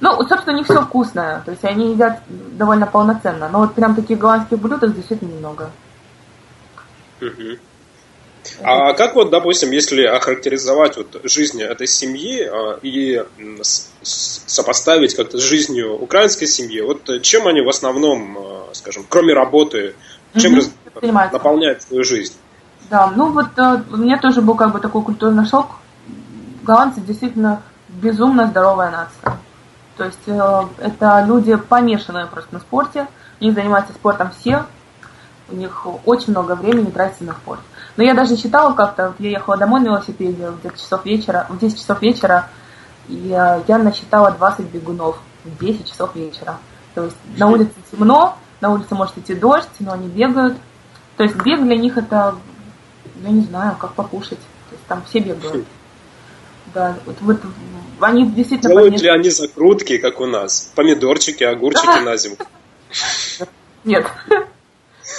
[0.00, 1.40] ну, собственно, не все вкусное.
[1.44, 3.48] То есть они едят довольно полноценно.
[3.48, 5.70] Но вот прям таких голландских блюд их действительно немного.
[8.62, 13.24] А как вот, допустим, если охарактеризовать вот жизнь этой семьи а, и
[14.02, 19.94] сопоставить как-то с жизнью украинской семьи, вот чем они в основном, а, скажем, кроме работы,
[20.36, 22.34] чем угу, наполняют свою жизнь?
[22.90, 25.68] Да, ну вот э, у меня тоже был как бы такой культурный шок
[26.64, 29.38] голландцы действительно безумно здоровая нация.
[29.96, 33.06] То есть э, это люди помешанные просто на спорте,
[33.40, 34.64] они занимаются спортом все,
[35.48, 37.60] у них очень много времени тратится на спорт.
[37.96, 41.58] Но я даже считала как-то, вот я ехала домой на велосипеде 10 часов вечера, в
[41.58, 42.48] 10 часов вечера,
[43.08, 46.58] и э, я насчитала 20 бегунов в 10 часов вечера.
[46.94, 50.56] То есть на улице темно, на улице может идти дождь, но они бегают.
[51.16, 52.34] То есть бег для них это,
[53.22, 54.38] я не знаю, как покушать.
[54.38, 55.66] То есть там все бегают.
[56.72, 57.40] Да, вот, вот
[58.00, 58.70] они действительно...
[58.70, 59.02] Делают помеш...
[59.02, 60.72] ли они закрутки, как у нас?
[60.74, 62.36] Помидорчики, огурчики на зиму?
[63.84, 64.06] Нет.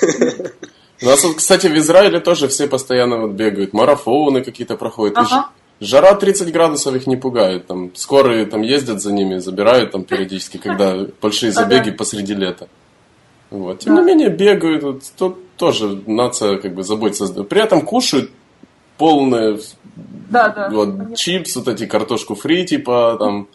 [1.05, 5.17] У нас, вот, кстати, в Израиле тоже все постоянно вот бегают, марафоны какие-то проходят.
[5.17, 5.49] Ага.
[5.79, 7.67] Жара 30 градусов их не пугает.
[7.67, 12.67] Там скорые там ездят за ними, забирают там периодически, когда большие забеги посреди лета.
[13.51, 13.79] Вот.
[13.79, 17.43] Тем не менее, бегают, вот, тут тоже нация как бы заботится.
[17.43, 18.31] При этом кушают
[18.97, 19.59] полные
[20.29, 23.47] да, да, вот, чипсы, вот эти картошку фри, типа там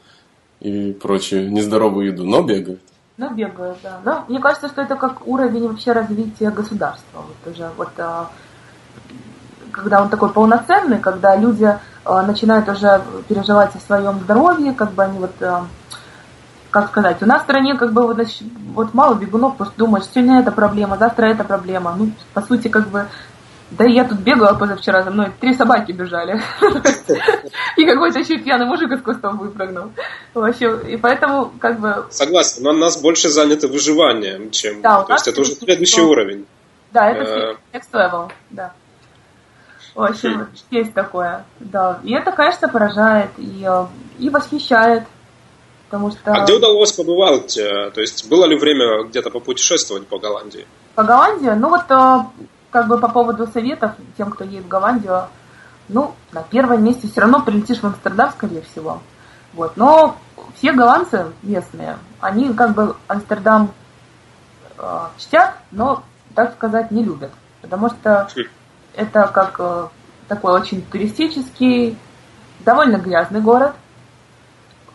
[0.61, 2.81] и прочую нездоровую еду, но бегают.
[3.21, 4.01] Ну, бегают, да.
[4.03, 7.21] Но мне кажется, что это как уровень вообще развития государства.
[7.21, 8.31] Вот уже вот а,
[9.71, 11.71] когда он такой полноценный, когда люди
[12.07, 15.67] а, начинают уже переживать о своем здоровье, как бы они вот а,
[16.71, 18.27] как сказать, у нас в стране как бы вот,
[18.73, 21.95] вот мало бегунов, просто думаешь, сегодня эта проблема, завтра эта проблема.
[21.99, 23.07] Ну, по сути, как бы
[23.71, 26.41] да я тут бегала позавчера, за мной три собаки бежали.
[27.77, 29.93] И какой-то еще пьяный мужик из кустов выпрыгнул.
[30.35, 32.07] Вообще, и поэтому как бы...
[32.11, 34.83] Согласен, но нас больше заняты выживанием, чем...
[34.83, 36.47] Да, То есть это уже следующий уровень.
[36.93, 37.23] Да, это
[37.73, 38.73] э, next level, да.
[39.95, 42.01] В общем, есть такое, да.
[42.03, 43.87] И это, конечно, поражает и, э,
[44.19, 45.05] и восхищает.
[45.89, 46.33] Потому что...
[46.33, 47.57] А где удалось побывать?
[47.57, 50.67] Э, то есть было ли время где-то попутешествовать по Голландии?
[50.97, 51.51] По Голландии?
[51.51, 51.87] Ну вот
[52.71, 55.29] как бы по поводу советов тем, кто едет в Голландию,
[55.89, 59.01] ну, на первом месте все равно прилетишь в Амстердам, скорее всего.
[59.53, 59.77] Вот.
[59.77, 60.17] Но
[60.55, 63.73] все голландцы местные, они как бы Амстердам
[64.79, 66.05] э, чтят, но,
[66.35, 67.33] так сказать, не любят.
[67.61, 68.29] Потому что
[68.95, 69.89] это как э,
[70.29, 71.99] такой очень туристический,
[72.61, 73.75] довольно грязный город.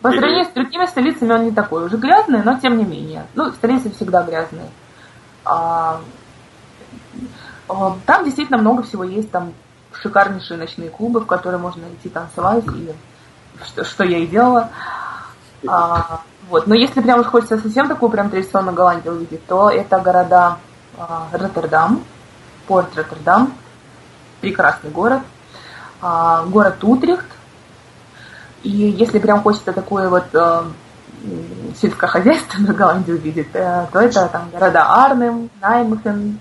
[0.00, 3.26] По сравнению с другими столицами он не такой уже грязный, но тем не менее.
[3.34, 4.68] Ну, столицы всегда грязные.
[5.44, 6.00] А,
[7.66, 9.52] там действительно много всего есть, там
[9.92, 12.94] шикарнейшие ночные клубы, в которые можно идти танцевать, и
[13.64, 14.70] что, что я и делала.
[15.66, 16.66] А, вот.
[16.66, 20.58] Но если прям уж хочется совсем такую прям традиционную Голландию увидеть, то это города
[20.98, 22.04] а, Роттердам,
[22.66, 23.52] порт Роттердам,
[24.40, 25.22] прекрасный город,
[26.00, 27.26] а, город Утрехт,
[28.62, 30.66] и если прям хочется такую вот а,
[31.80, 36.38] сельскохозяйственную Голландию увидеть, э, то это там города Арнем, Наймхен,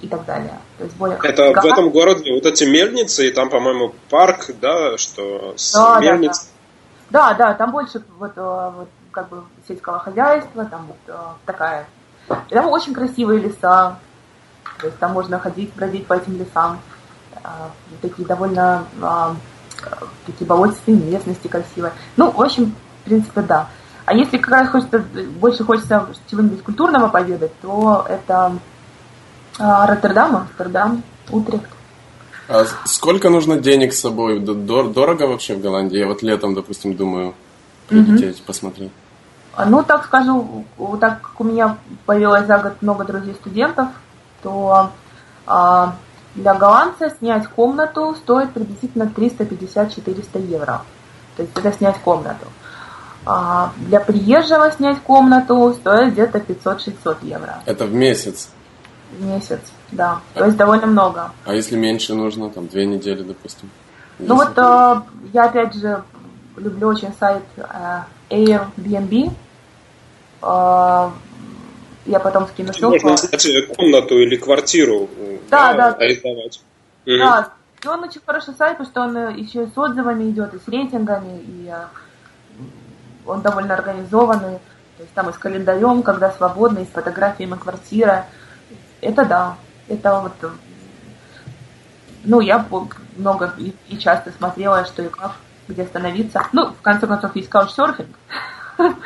[0.00, 0.58] и так далее.
[0.78, 4.96] То есть более Это в этом городе вот эти мельницы, и там, по-моему, парк, да,
[4.96, 6.50] что с да, мельниц.
[7.10, 7.48] Да, да.
[7.48, 11.86] да, там больше вот, э, вот как бы сельского хозяйства, там вот э, такая.
[12.50, 13.98] И там очень красивые леса.
[14.80, 16.80] То есть там можно ходить, бродить по этим лесам.
[17.42, 17.48] Э,
[18.00, 18.84] такие довольно
[20.26, 21.92] такие болотистые местности красивые.
[22.16, 23.68] Ну, в общем, в принципе, да.
[24.04, 25.04] А если как раз хочется,
[25.38, 28.54] больше хочется чего-нибудь культурного поведать, то это
[29.58, 31.68] а, Роттердам, Амстердам, Утрехт.
[32.48, 34.38] А сколько нужно денег с собой?
[34.40, 35.98] Дорого вообще в Голландии?
[35.98, 37.34] Я вот летом, допустим, думаю
[37.88, 38.46] прилететь, угу.
[38.46, 38.92] посмотреть.
[39.54, 40.64] А, ну, так скажу,
[41.00, 43.88] так как у меня появилось за год много друзей-студентов,
[44.42, 44.92] то
[45.46, 45.94] а,
[46.34, 50.82] для голландца снять комнату стоит приблизительно 350-400 евро.
[51.36, 52.46] То есть это снять комнату.
[53.26, 57.62] А для приезжего снять комнату стоит где-то 500-600 евро.
[57.66, 58.50] Это в месяц?
[59.18, 59.60] Месяц,
[59.92, 60.20] да.
[60.34, 61.32] А, То есть довольно много.
[61.44, 63.70] А если меньше нужно, там две недели, допустим?
[64.18, 65.00] Ну вот э,
[65.32, 66.02] я опять же
[66.56, 69.30] люблю очень сайт э, Airbnb.
[70.42, 71.10] Э,
[72.06, 73.06] я потом скину ссылку.
[73.06, 75.08] Можно взять комнату или квартиру
[75.50, 76.60] да, да, арендовать.
[77.06, 80.52] Да, и он очень хороший сайт, потому что он э, еще и с отзывами идет,
[80.52, 81.84] и с рейтингами, и э,
[83.24, 84.58] он довольно организованный.
[84.96, 88.24] То есть там и с календарем, когда свободно, и с фотографиями квартиры.
[89.00, 89.56] Это да.
[89.88, 90.32] Это вот...
[90.42, 90.48] Э,
[92.24, 92.64] ну, я
[93.16, 95.32] много и, и часто смотрела, что и как,
[95.66, 96.42] где остановиться.
[96.52, 98.16] Ну, в конце концов, есть каучсерфинг.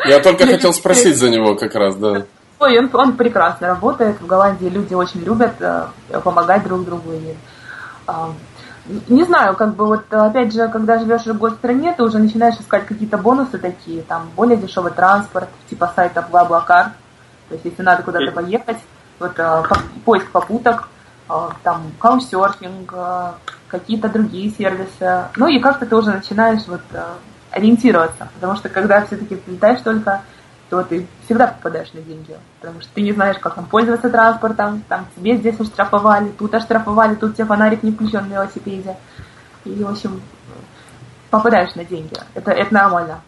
[0.06, 2.26] Я только хотел спросить за него как раз, да.
[2.58, 4.20] Ой, он, он прекрасно работает.
[4.20, 5.86] В Голландии люди очень любят э,
[6.22, 7.12] помогать друг другу.
[7.12, 7.34] И,
[8.06, 8.12] э,
[9.08, 12.56] не знаю, как бы вот опять же, когда живешь в год стране, ты уже начинаешь
[12.56, 16.90] искать какие-то бонусы такие, там более дешевый транспорт, типа сайта BlaBlaCar.
[17.48, 18.78] То есть, если надо куда-то поехать,
[19.22, 19.62] вот э,
[20.04, 20.88] поиск попуток,
[21.28, 23.32] э, там каучсерфинг, э,
[23.68, 25.24] какие-то другие сервисы.
[25.36, 26.82] Ну и как-то ты уже начинаешь вот
[27.50, 30.22] ориентироваться, потому что когда все-таки прилетаешь только,
[30.68, 34.82] то ты всегда попадаешь на деньги, потому что ты не знаешь, как там пользоваться транспортом,
[34.88, 38.96] там тебе здесь оштрафовали, тут оштрафовали, тут тебе фонарик не включен на велосипеде.
[39.64, 40.20] И, в общем,
[41.30, 42.16] попадаешь на деньги.
[42.34, 43.20] Это, это нормально.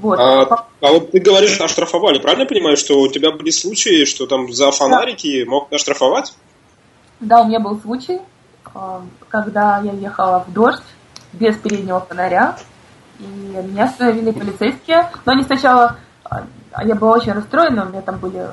[0.00, 0.18] Вот.
[0.18, 2.18] А, а вот ты говоришь, оштрафовали.
[2.18, 5.50] Правильно я понимаю, что у тебя были случаи, что там за фонарики да.
[5.50, 6.34] мог оштрафовать?
[7.20, 8.20] Да, у меня был случай,
[8.74, 10.82] а, когда я ехала в дождь
[11.34, 12.56] без переднего фонаря,
[13.18, 15.10] и меня остановили полицейские.
[15.26, 15.98] Но они сначала...
[16.24, 16.46] А,
[16.82, 18.48] я была очень расстроена, у меня там были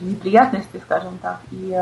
[0.00, 1.40] неприятности, скажем так.
[1.50, 1.74] И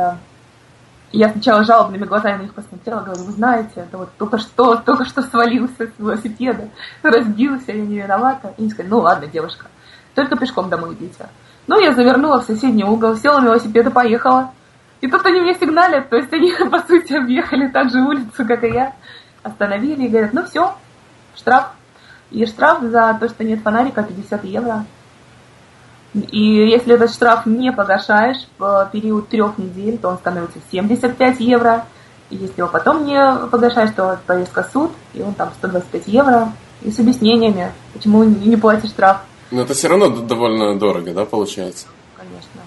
[1.13, 5.05] я сначала жалобными глазами на них посмотрела, говорю, вы знаете, это вот только что, только
[5.05, 6.69] что свалился с велосипеда,
[7.03, 8.55] разбился, я не виновата.
[8.57, 9.67] И они сказали, ну ладно, девушка,
[10.15, 11.29] только пешком домой идите.
[11.67, 14.53] Ну, я завернула в соседний угол, села на велосипед и поехала.
[15.01, 18.63] И тут они мне сигналят, то есть они, по сути, объехали так же улицу, как
[18.65, 18.93] и я,
[19.43, 20.75] остановили и говорят, ну все,
[21.35, 21.73] штраф.
[22.31, 24.85] И штраф за то, что нет фонарика, 50 евро.
[26.15, 31.87] И если этот штраф не погашаешь в период трех недель, то он становится 75 евро.
[32.31, 36.53] И если его потом не погашаешь, то повестка суд, и он там 125 евро.
[36.83, 39.19] И с объяснениями, почему не платишь штраф.
[39.51, 41.87] Но это все равно довольно дорого, да, получается?
[42.17, 42.61] Конечно.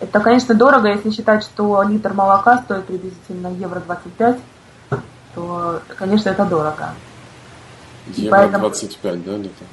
[0.00, 4.38] Это, конечно, дорого, если считать, что литр молока стоит приблизительно евро 25,
[5.34, 6.90] то, конечно, это дорого.
[8.14, 8.68] Евро поэтому...
[8.68, 9.64] 25, да, литр?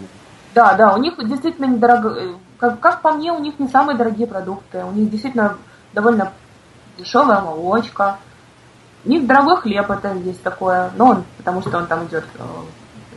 [0.56, 3.98] Да, да, у них действительно недорого, э, как, как по мне, у них не самые
[3.98, 4.84] дорогие продукты.
[4.84, 5.58] У них действительно
[5.94, 6.32] довольно
[6.98, 8.18] дешевая молочка.
[9.04, 10.92] У них дорогой хлеб, это есть такое.
[10.98, 12.44] Но он, потому что он там идет э,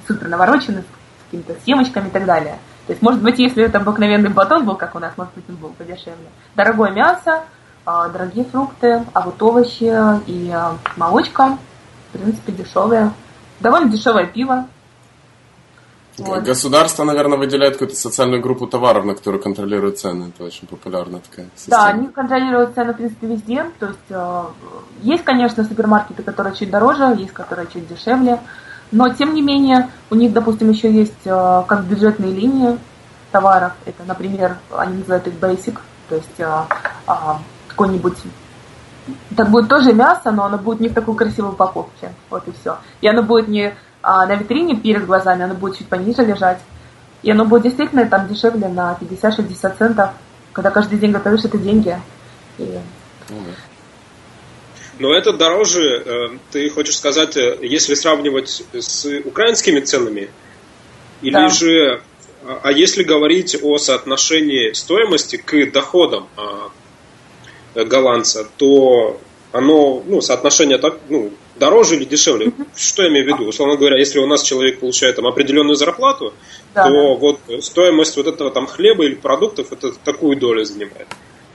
[0.06, 2.58] супер навороченный, с какими-то семечками и так далее.
[2.86, 5.56] То есть, может быть, если это обыкновенный батон был, как у нас, может быть, он
[5.56, 6.28] был подешевле.
[6.54, 7.44] Дорогое мясо,
[7.86, 9.92] э, дорогие фрукты, а вот овощи
[10.26, 11.58] и э, молочка,
[12.08, 13.12] в принципе, дешевые.
[13.60, 14.66] Довольно дешевое пиво,
[16.18, 16.42] вот.
[16.42, 20.32] Государство, наверное, выделяет какую-то социальную группу товаров, на которую контролируют цены.
[20.34, 21.82] Это очень популярная такая система.
[21.82, 23.66] Да, они контролируют цены, в принципе, везде.
[23.78, 24.42] То есть э,
[25.02, 28.40] есть, конечно, супермаркеты, которые чуть дороже, есть, которые чуть дешевле.
[28.90, 32.78] Но, тем не менее, у них, допустим, еще есть э, как бюджетные линии
[33.30, 33.72] товаров.
[33.84, 35.78] Это, например, они называют их basic,
[36.08, 36.62] то есть э,
[37.06, 37.12] э,
[37.68, 38.16] какой-нибудь
[39.30, 42.12] это будет тоже мясо, но оно будет не в такой красивой упаковке.
[42.30, 42.78] Вот и все.
[43.00, 46.58] И оно будет не а на витрине перед глазами оно будет чуть пониже лежать.
[47.22, 50.10] И оно будет действительно там дешевле на 50-60 центов.
[50.52, 52.00] Когда каждый день готовишь, это деньги.
[52.58, 52.78] И...
[54.98, 60.28] Но это дороже, э, ты хочешь сказать, э, если сравнивать с украинскими ценами,
[61.22, 61.48] или да.
[61.48, 62.02] же,
[62.44, 66.70] а, а если говорить о соотношении стоимости к доходам а,
[67.74, 69.20] голландца, то
[69.52, 72.46] оно, ну, соотношение так, ну, дороже или дешевле?
[72.46, 72.66] Mm-hmm.
[72.76, 73.48] Что я имею в виду?
[73.48, 76.32] Условно говоря, если у нас человек получает там определенную зарплату,
[76.74, 77.14] да, то да.
[77.14, 81.08] вот стоимость вот этого там хлеба или продуктов это такую долю занимает.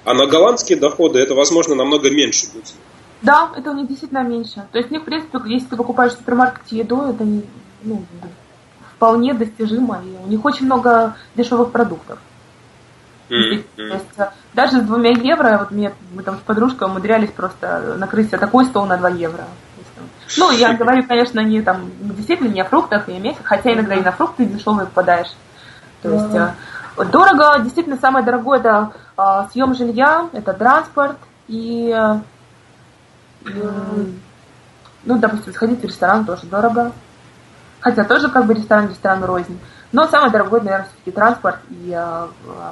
[0.05, 2.73] А на голландские доходы это, возможно, намного меньше будет.
[3.21, 4.67] Да, это у них действительно меньше.
[4.71, 7.43] То есть у них, в принципе, если ты покупаешь в супермаркете еду, это не,
[7.83, 8.03] ну,
[8.95, 10.01] вполне достижимо.
[10.05, 12.19] И у них очень много дешевых продуктов.
[13.29, 13.63] Mm-hmm.
[13.75, 17.95] То есть э, даже с двумя евро, вот мне, мы там с подружкой умудрялись просто
[17.97, 19.45] накрыть себе такой стол на 2 евро.
[20.38, 23.96] Ну, я говорю, конечно, не там, действительно не о фруктах и о мясе, хотя иногда
[23.96, 25.32] и на фрукты дешевые попадаешь.
[26.02, 31.17] То есть э, дорого, действительно, самое дорогое это э, съем жилья, это транспорт
[31.48, 32.19] и, э,
[35.06, 36.91] ну, допустим, сходить в ресторан тоже дорого.
[37.80, 39.60] Хотя тоже как бы ресторан ресторан рознь.
[39.91, 42.28] Но самое дорогое, наверное, все-таки транспорт и э,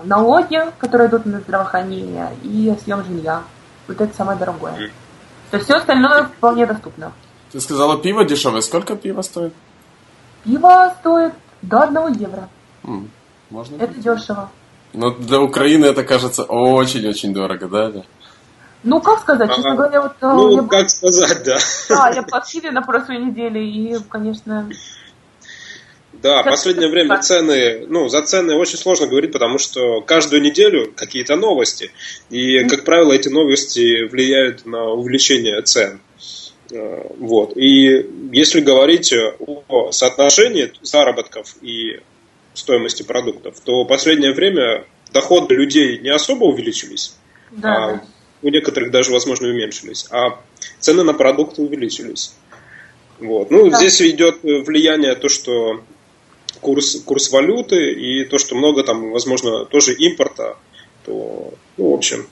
[0.06, 3.42] налоги, которые идут на здравоохранение, и съем жилья.
[3.88, 4.74] Вот это самое дорогое.
[5.52, 7.12] То есть все остальное вполне доступно.
[7.52, 8.62] Ты сказала пиво дешевое.
[8.62, 9.54] Сколько пиво стоит?
[10.44, 12.50] Пиво стоит до 1 евро.
[12.84, 13.10] М,
[13.50, 13.76] можно?
[13.76, 14.04] Это пить?
[14.04, 14.50] дешево.
[14.94, 17.92] Но для Украины это кажется очень-очень дорого, да?
[17.92, 18.04] да?
[18.84, 19.84] Ну, как сказать, честно ага.
[19.84, 20.14] говоря, вот...
[20.22, 20.68] Э, ну, я...
[20.68, 21.58] как сказать, да.
[21.88, 24.68] Да, я по на прошлой неделе, и, конечно,
[26.22, 30.94] да, в последнее время цены, ну, за цены очень сложно говорить, потому что каждую неделю
[30.96, 31.92] какие-то новости.
[32.30, 36.00] И, как правило, эти новости влияют на увеличение цен.
[36.72, 37.56] Э, вот.
[37.58, 39.14] И если говорить
[39.68, 42.00] о соотношении заработков и
[42.54, 47.16] стоимости продуктов, то в последнее время доходы людей не особо увеличились,
[47.52, 48.04] да, а да.
[48.42, 50.40] у некоторых даже, возможно, уменьшились, а
[50.80, 52.34] цены на продукты увеличились.
[53.20, 53.52] Вот.
[53.52, 53.78] Ну, да.
[53.78, 55.82] здесь идет влияние то, что
[56.60, 60.58] курс, курс валюты и то, что много там, возможно, тоже импорта,
[61.06, 62.28] то, ну, в общем,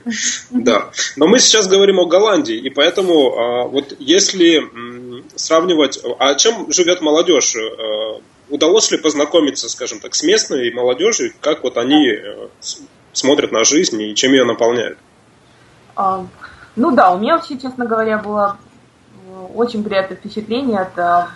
[0.50, 0.90] да.
[1.16, 4.62] Но мы сейчас говорим о Голландии, и поэтому а, вот если
[5.36, 8.20] сравнивать, а чем живет молодежь, а,
[8.52, 12.48] удалось ли познакомиться, скажем так, с местной молодежью, как вот они э,
[13.12, 14.98] смотрят на жизнь и чем ее наполняют?
[15.96, 16.26] А,
[16.76, 18.58] ну да, у меня вообще, честно говоря, было
[19.26, 21.26] э, очень приятное впечатление от э,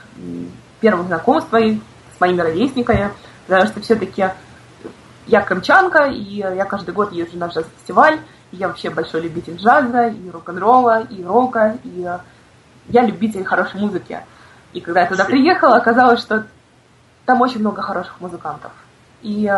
[0.80, 1.80] первых знакомств своих
[2.16, 3.12] с моими ровесниками,
[3.46, 4.24] потому что все-таки
[5.26, 8.20] я крымчанка, и я каждый год езжу на джаз-фестиваль,
[8.52, 12.08] я вообще большой любитель джаза, и рок-н-ролла, и рока, и
[12.88, 14.20] я любитель хорошей музыки.
[14.72, 16.46] И когда я туда приехала, оказалось, что
[17.24, 18.70] там очень много хороших музыкантов.
[19.22, 19.52] И,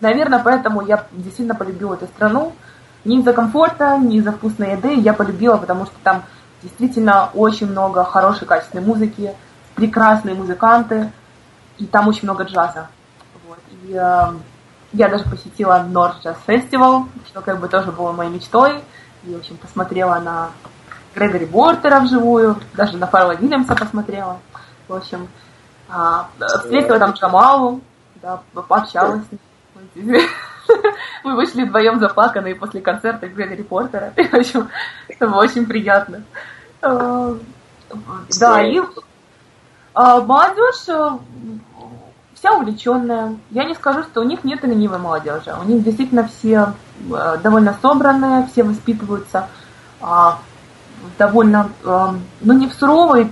[0.00, 2.52] наверное, поэтому я действительно полюбила эту страну.
[3.04, 4.94] Не из-за комфорта, не из-за вкусной еды.
[4.94, 6.24] Я полюбила, потому что там
[6.62, 9.32] действительно очень много хорошей, качественной музыки,
[9.74, 11.10] прекрасные музыканты,
[11.78, 12.88] и там очень много джаза.
[13.46, 13.58] Вот.
[13.84, 14.32] И э,
[14.92, 18.82] я даже посетила North Jazz Festival, что как бы тоже было моей мечтой.
[19.24, 20.50] И, в общем, посмотрела на
[21.14, 24.38] Грегори Бортера вживую, даже на Фарла Вильямса посмотрела.
[24.88, 25.28] В общем,
[25.88, 27.80] а, встретила там Джамалу,
[28.16, 30.16] да, пообщалась с ним.
[31.24, 34.12] Мы вышли вдвоем заплаканные после концерта Грегори Портера.
[34.16, 34.68] В общем,
[35.08, 36.22] это было очень приятно.
[36.80, 37.34] А,
[38.38, 38.80] да, и
[39.94, 40.86] а, молодежь
[42.40, 43.36] вся увлеченная.
[43.50, 45.54] Я не скажу, что у них нет ленивой молодежи.
[45.60, 46.72] У них действительно все
[47.12, 49.48] э, довольно собранные, все воспитываются
[50.00, 50.38] а,
[51.18, 53.30] довольно, ну не в суровой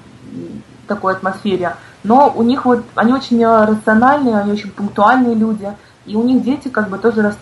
[0.87, 6.23] такой атмосфере, но у них вот, они очень рациональные, они очень пунктуальные люди, и у
[6.25, 7.35] них дети как бы тоже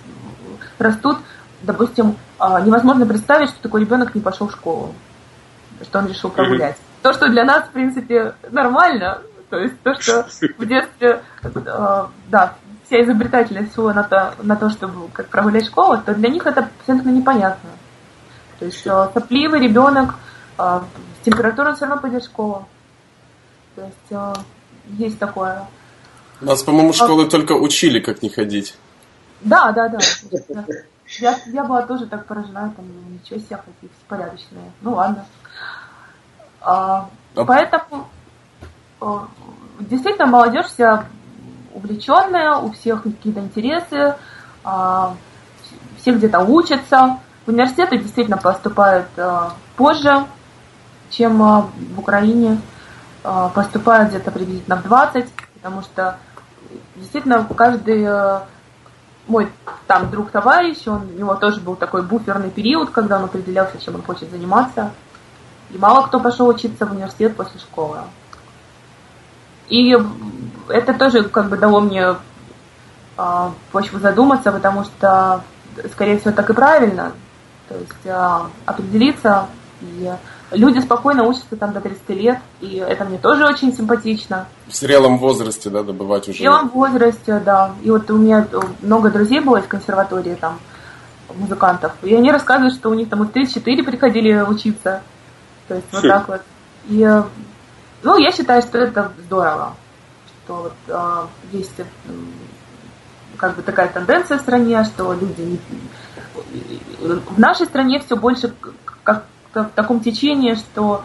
[0.78, 1.18] растут,
[1.62, 4.94] допустим, невозможно представить, что такой ребенок не пошел в школу,
[5.82, 6.76] что он решил прогулять.
[7.02, 9.18] То, что для нас, в принципе, нормально,
[9.50, 10.26] то есть то, что
[10.58, 11.22] в детстве,
[11.66, 12.54] а, да,
[12.86, 16.68] вся изобретательность всего на то, на то, чтобы как прогулять школу, то для них это
[16.80, 17.70] абсолютно непонятно.
[18.58, 20.14] То есть а, сопливый ребенок
[20.58, 22.66] с температурой все равно пойдет в школу.
[23.74, 24.42] То есть
[24.96, 25.66] есть такое.
[26.40, 27.28] Нас, по-моему, школы а...
[27.28, 28.76] только учили, как не ходить.
[29.42, 29.98] Да, да, да.
[31.20, 34.72] Я, я была тоже так поражена, там, ничего себе, какие порядочные.
[34.80, 35.24] Ну ладно.
[36.60, 37.44] А, а...
[37.44, 38.08] Поэтому
[39.80, 41.04] действительно молодежь вся
[41.74, 44.16] увлеченная, у всех какие-то интересы,
[44.64, 45.14] а,
[45.98, 47.18] все где-то учатся.
[47.44, 49.06] В университеты действительно поступают
[49.76, 50.24] позже,
[51.10, 52.60] чем в Украине.
[53.54, 56.18] Поступают где-то приблизительно в 20, потому что
[56.96, 58.40] действительно каждый э,
[59.26, 59.50] мой
[59.86, 63.96] там друг товарищ, он, у него тоже был такой буферный период, когда он определялся, чем
[63.96, 64.92] он хочет заниматься.
[65.70, 67.98] И мало кто пошел учиться в университет после школы.
[69.68, 69.96] И
[70.68, 72.14] это тоже как бы дало мне
[73.18, 75.42] э, почву задуматься, потому что,
[75.92, 77.12] скорее всего, так и правильно.
[77.68, 79.48] То есть э, определиться
[79.80, 80.10] и
[80.52, 84.46] люди спокойно учатся там до 30 лет, и это мне тоже очень симпатично.
[84.68, 86.38] В зрелом возрасте, да, добывать уже?
[86.38, 87.72] В зрелом возрасте, да.
[87.82, 88.46] И вот у меня
[88.82, 90.58] много друзей было из консерватории там,
[91.34, 95.02] музыкантов, и они рассказывают, что у них там в 34 приходили учиться.
[95.68, 96.42] То есть вот так вот.
[96.88, 97.22] И,
[98.06, 99.74] ну, я считаю, что это здорово,
[100.44, 101.72] что вот, а, есть
[103.36, 105.60] как бы такая тенденция в стране, что люди не...
[107.00, 108.54] в нашей стране все больше
[109.02, 111.02] как в таком течении, что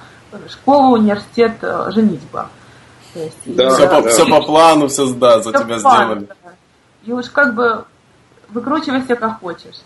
[0.47, 2.49] школа, университет, э, женитьба.
[3.13, 6.27] То есть, да, все, по, все по плану, все да, за тебя план, сделали.
[6.43, 6.51] Да.
[7.03, 7.85] И уж как бы
[8.49, 9.81] выкручивайся как хочешь.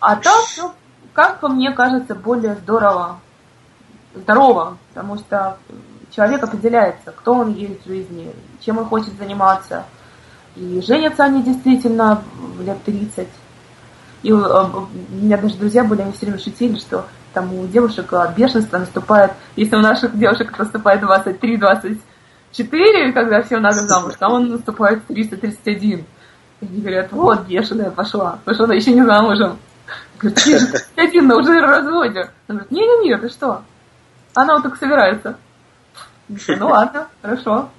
[0.00, 0.72] А там все,
[1.12, 3.20] как по мне кажется, более здорово,
[4.14, 5.58] здорово, потому что
[6.14, 9.84] человек определяется, кто он есть в жизни, чем он хочет заниматься.
[10.56, 12.22] И женятся они действительно
[12.60, 13.28] лет 30.
[14.22, 18.12] И э, у меня даже друзья были, они все время шутили, что там у девушек
[18.12, 24.50] а, бешенство наступает, если у наших девушек наступает 23-24, когда все надо замуж, там он
[24.50, 25.98] наступает 331.
[25.98, 26.04] И
[26.60, 29.58] они говорят, вот, бешеная пошла, потому что она еще не замужем.
[30.18, 30.38] Говорит,
[30.94, 32.30] 31, но уже в разводе.
[32.46, 33.62] Она говорит, не-не-не, ты что?
[34.34, 35.36] Она вот только собирается.
[36.28, 37.70] Ну ладно, хорошо.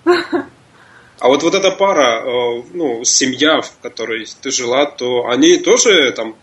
[1.19, 6.11] А вот вот эта пара, э, ну, семья, в которой ты жила, то они тоже
[6.11, 6.35] там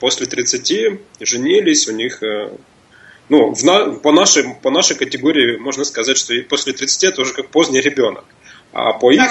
[0.00, 2.50] после 30 женились, у них э,
[3.28, 7.34] ну, в на, по, нашей, по нашей категории можно сказать, что после 30 это уже
[7.34, 8.24] как поздний ребенок.
[8.72, 9.22] А по их,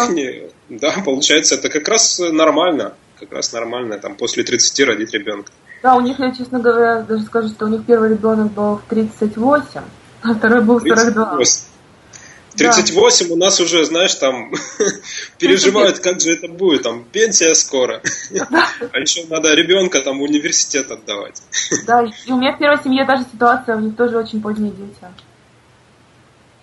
[0.70, 2.94] да, получается, это как раз нормально.
[3.20, 5.52] Как раз нормально, там, после 30 родить ребенка.
[5.82, 8.84] Да, у них, я, честно говоря, даже скажу, что у них первый ребенок был в
[8.90, 9.82] 38,
[10.22, 11.36] а второй был в 42.
[11.38, 11.75] 38.
[12.58, 13.34] 38 да.
[13.34, 14.52] у нас уже, знаешь, там
[15.40, 18.02] переживают, как же это будет, там пенсия скоро.
[18.92, 21.42] А еще надо ребенка там в университет отдавать.
[21.86, 25.08] Да, и у меня в первой семье даже ситуация, у них тоже очень поздние дети.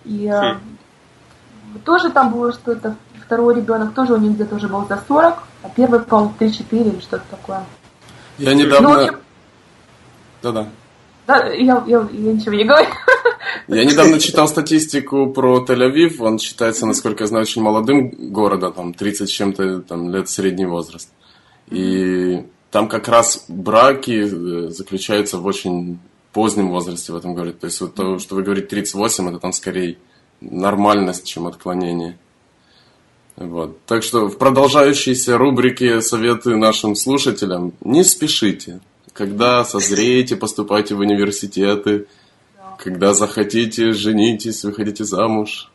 [0.05, 1.79] И э, хм.
[1.85, 5.69] тоже там было что-то, второй ребенок тоже у них где-то уже был за 40, а
[5.69, 7.63] первый, по-моему, 3-4 или что-то такое.
[8.37, 9.11] Я недавно...
[9.11, 9.17] Ну,
[10.41, 10.67] Да-да.
[11.27, 12.89] Да, я, я, я ничего не говорю.
[13.67, 16.17] Я недавно читал статистику про Тель-Авив.
[16.19, 20.65] Он считается, насколько я знаю, очень молодым городом, там 30 с чем-то там, лет средний
[20.65, 21.09] возраст.
[21.69, 25.99] И там как раз браки э, заключаются в очень
[26.33, 27.53] позднем возрасте в этом городе.
[27.53, 29.97] То есть вот то, что вы говорите 38, это там скорее
[30.41, 32.17] нормальность, чем отклонение.
[33.35, 33.83] Вот.
[33.85, 38.81] Так что в продолжающейся рубрике советы нашим слушателям не спешите.
[39.13, 42.07] Когда созреете, поступайте в университеты,
[42.77, 45.71] когда захотите, женитесь, выходите замуж.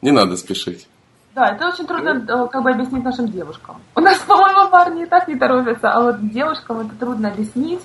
[0.00, 0.88] Не надо спешить.
[1.34, 3.80] Да, это очень трудно э, как бы объяснить нашим девушкам.
[3.94, 7.80] У нас, по-моему, парни и так не торопятся, а вот девушкам это трудно объяснить.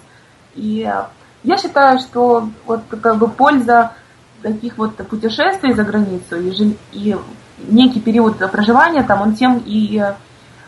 [0.56, 1.04] И э,
[1.44, 3.94] я считаю, что вот как бы польза
[4.42, 7.16] таких вот путешествий за границу и, и
[7.68, 10.02] некий период проживания там, он тем и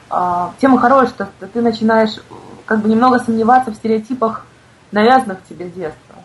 [0.09, 2.17] а, тем и хорош, что ты начинаешь
[2.65, 4.45] как бы немного сомневаться в стереотипах,
[4.91, 6.15] навязанных тебе с детства.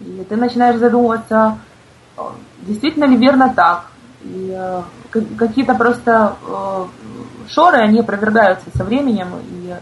[0.00, 1.58] И ты начинаешь задумываться,
[2.16, 3.86] а, действительно ли верно так.
[4.24, 4.82] И э,
[5.36, 6.86] какие-то просто э,
[7.50, 9.74] шоры, они опровергаются со временем, и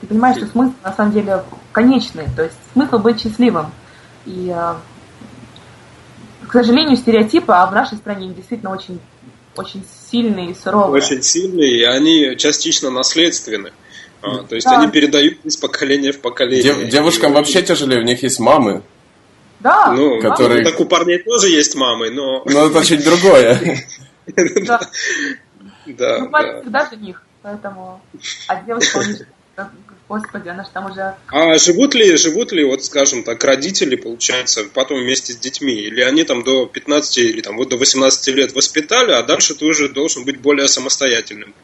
[0.00, 3.70] ты понимаешь, что смысл на самом деле конечный, то есть смысл быть счастливым.
[4.26, 4.74] И, э,
[6.48, 8.98] к сожалению, стереотипы, а в нашей стране действительно очень,
[9.56, 11.00] очень сильные и суровые.
[11.00, 13.70] Очень сильные, и они частично наследственны.
[14.24, 14.78] А, то есть да.
[14.78, 16.62] они передают из поколения в поколение.
[16.62, 17.34] Дев, девушкам и...
[17.34, 18.82] вообще тяжелее, у них есть мамы.
[19.60, 19.92] Да.
[19.92, 20.62] Ну, которые...
[20.62, 22.42] Ну, так у парней тоже есть мамы, но...
[22.46, 23.58] Но это чуть другое.
[24.66, 24.80] Да.
[25.86, 26.20] Да.
[26.20, 28.00] Ну, мать всегда жених, поэтому...
[28.48, 29.00] А девушка,
[30.08, 31.14] Господи, она же там уже...
[31.28, 35.74] А живут ли, живут ли, вот скажем так, родители, получается, потом вместе с детьми?
[35.74, 39.64] Или они там до 15 или там вот до 18 лет воспитали, а дальше ты
[39.64, 41.54] уже должен быть более самостоятельным?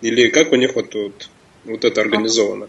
[0.00, 1.28] Или как у них вот, вот,
[1.64, 2.68] вот это организовано?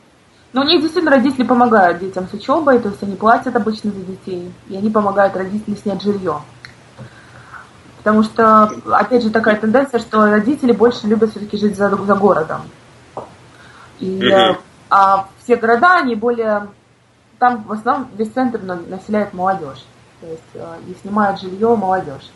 [0.53, 4.01] Ну, у них действительно родители помогают детям с учебой, то есть они платят обычно за
[4.01, 6.41] детей, и они помогают родителям снять жилье.
[7.97, 12.61] Потому что, опять же, такая тенденция, что родители больше любят все-таки жить за, за городом.
[13.99, 14.57] И mm
[14.95, 16.67] а все города, они более...
[17.39, 19.83] Там в основном весь центр населяет молодежь.
[20.21, 22.29] То есть э, и снимают жилье молодежь.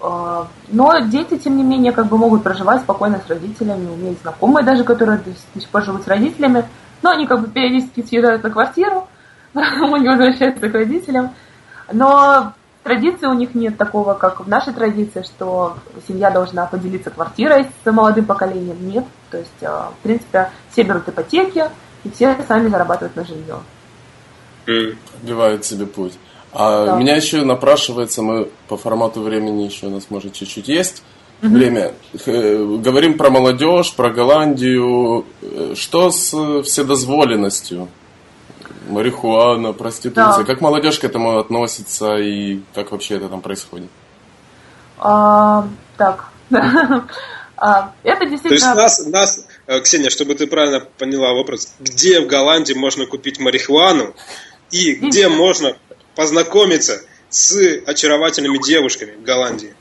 [0.00, 4.64] Э, но дети, тем не менее, как бы могут проживать спокойно с родителями, умеют знакомые
[4.64, 6.64] даже, которые до сих пор живут с родителями.
[7.02, 9.08] Но они как бы периодически съедают на квартиру,
[9.54, 11.30] не возвращаются к родителям.
[11.92, 15.76] Но традиции у них нет такого, как в нашей традиции, что
[16.06, 18.76] семья должна поделиться квартирой с молодым поколением.
[18.88, 19.04] Нет.
[19.30, 21.64] То есть, э, в принципе, все берут ипотеки,
[22.04, 23.58] и все сами зарабатывают на жилье.
[24.66, 26.18] Вбивают себе путь.
[26.52, 26.96] А да.
[26.96, 31.02] меня еще напрашивается, мы по формату времени еще у нас может чуть-чуть есть
[31.42, 31.52] угу.
[31.54, 31.92] время.
[32.26, 35.24] Говорим про молодежь, про Голландию.
[35.42, 37.88] Э, что с вседозволенностью?
[38.88, 40.38] марихуана, проституция.
[40.38, 40.44] Да.
[40.44, 43.88] Как молодежь к этому относится и как вообще это там происходит?
[44.98, 46.26] А, так.
[47.56, 48.74] а, это действительно...
[48.74, 53.06] То есть нас, нас, э, Ксения, чтобы ты правильно поняла вопрос, где в Голландии можно
[53.06, 54.14] купить марихуану
[54.70, 55.76] и где можно
[56.14, 57.56] познакомиться с
[57.86, 59.74] очаровательными девушками в Голландии?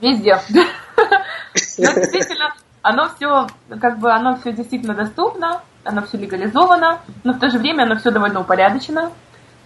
[0.00, 0.40] Везде.
[1.78, 3.46] Ну, действительно, оно все,
[3.80, 7.96] как бы, оно все действительно доступно оно все легализовано, но в то же время оно
[7.96, 9.12] все довольно упорядочено.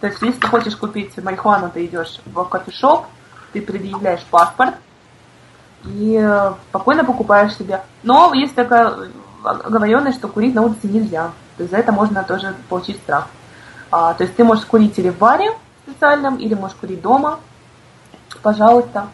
[0.00, 3.06] То есть, если ты хочешь купить марихуану, ты идешь в кофешоп,
[3.52, 4.74] ты предъявляешь паспорт
[5.84, 7.82] и э, спокойно покупаешь себе.
[8.02, 9.08] Но есть такая э,
[9.44, 11.32] оговоренность, что курить на улице нельзя.
[11.56, 13.26] То есть за это можно тоже получить штраф.
[13.90, 15.50] А, то есть ты можешь курить или в баре
[15.86, 17.40] специальном, или можешь курить дома.
[18.42, 19.08] Пожалуйста.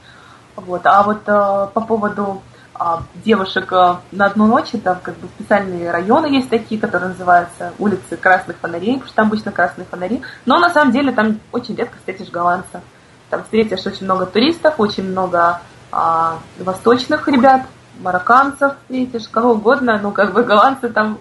[0.57, 0.83] Вот.
[0.85, 2.43] А вот а, по поводу
[2.75, 7.73] а, девушек а, на одну ночь, там как бы специальные районы есть такие, которые называются
[7.79, 11.75] улицы красных фонарей, потому что там обычно красные фонари, но на самом деле там очень
[11.75, 12.83] редко встретишь голландца.
[13.31, 15.61] Там встретишь очень много туристов, очень много
[15.91, 17.63] а, восточных ребят,
[18.01, 21.19] марокканцев встретишь, кого угодно, но как бы голландцы там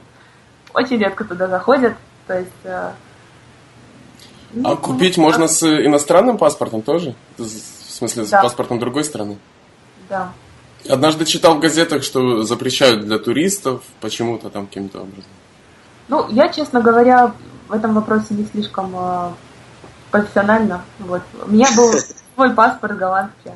[0.73, 1.93] очень редко туда заходят,
[2.27, 2.51] то есть...
[4.53, 7.15] А, ну, а купить ну, можно с иностранным паспортом тоже?
[7.37, 8.41] В смысле, с да.
[8.41, 9.37] паспортом другой страны?
[10.09, 10.31] Да.
[10.87, 15.31] Однажды читал в газетах, что запрещают для туристов почему-то там каким-то образом.
[16.07, 17.33] Ну, я, честно говоря,
[17.67, 19.31] в этом вопросе не слишком э,
[20.11, 20.83] профессионально.
[20.99, 21.23] Вот.
[21.45, 21.91] У меня был
[22.35, 23.51] свой паспорт голландский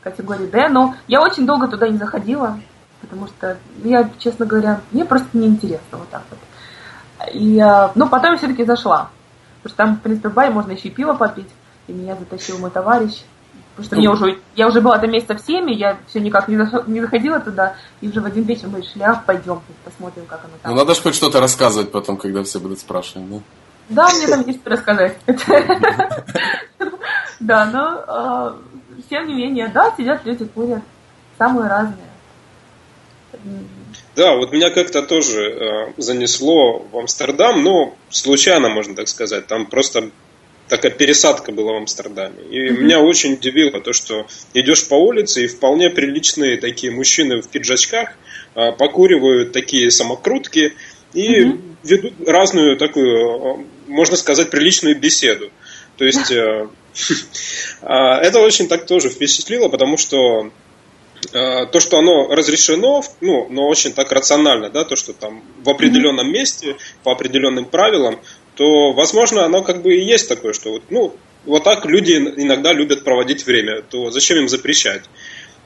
[0.00, 2.60] категории D, но я очень долго туда не заходила,
[3.00, 6.38] потому что я, честно говоря, мне просто неинтересно вот так вот.
[7.34, 9.10] И, э, ну, потом я все-таки зашла,
[9.68, 11.48] потому что там, в принципе, в баре можно еще и пиво попить,
[11.86, 13.22] и меня затащил мой товарищ.
[13.76, 16.56] Потому что мне уже, я уже была там месяца в 7, я все никак не,
[16.88, 20.54] не заходила туда, и уже в один вечер мы решили, а, пойдем, посмотрим, как оно
[20.60, 20.72] там.
[20.72, 23.38] Ну, надо же хоть что-то рассказывать потом, когда все будут спрашивать, да?
[23.88, 25.18] Да, мне там есть что рассказать.
[27.40, 28.56] Да, но а,
[29.08, 30.82] тем не менее, да, сидят люди, курят,
[31.38, 32.08] самые разные.
[34.18, 39.46] Да, вот меня как-то тоже э, занесло в Амстердам, но случайно, можно так сказать.
[39.46, 40.10] Там просто
[40.66, 42.42] такая пересадка была в Амстердаме.
[42.50, 42.78] И mm-hmm.
[42.78, 48.08] меня очень удивило то, что идешь по улице, и вполне приличные такие мужчины в пиджачках
[48.56, 50.74] а, покуривают такие самокрутки
[51.14, 51.60] и mm-hmm.
[51.84, 55.52] ведут разную такую, можно сказать, приличную беседу.
[55.96, 56.32] То есть
[57.82, 60.50] а, это очень так тоже впечатлило, потому что
[61.32, 66.30] то, что оно разрешено, ну, но очень так рационально, да, то, что там в определенном
[66.30, 68.20] месте, по определенным правилам,
[68.54, 71.14] то, возможно, оно как бы и есть такое, что вот, ну,
[71.44, 75.04] вот так люди иногда любят проводить время, то зачем им запрещать?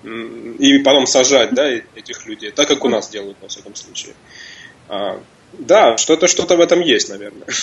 [0.05, 4.15] И потом сажать, да, этих людей, так как у нас делают, во всяком случае.
[4.89, 5.21] А,
[5.53, 7.47] да, что-то что-то в этом есть, наверное.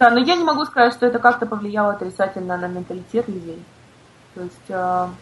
[0.00, 3.62] Да, но я не могу сказать, что это как-то повлияло отрицательно на менталитет людей.
[4.34, 5.14] То есть а,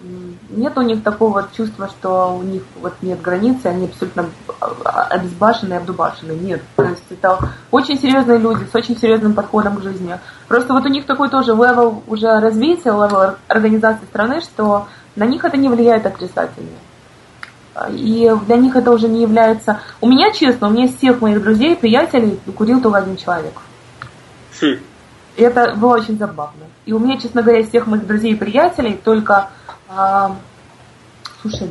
[0.00, 4.26] нет у них такого чувства, что у них вот нет границы, они абсолютно
[4.84, 6.38] обезбашенные, обдолбашенные.
[6.38, 6.62] Нет.
[6.76, 7.38] То есть это
[7.70, 10.18] очень серьезные люди с очень серьезным подходом к жизни.
[10.48, 14.86] Просто вот у них такой тоже level уже развития, level организации страны, что
[15.16, 16.68] на них это не влияет отрицательно.
[17.90, 19.80] И для них это уже не является...
[20.00, 23.52] У меня, честно, у меня из всех моих друзей, приятелей курил только один человек.
[24.60, 24.78] Хм.
[25.36, 26.64] И это было очень забавно.
[26.86, 29.50] И у меня, честно говоря, из всех моих друзей и приятелей только
[29.88, 30.36] а,
[31.40, 31.70] слушай,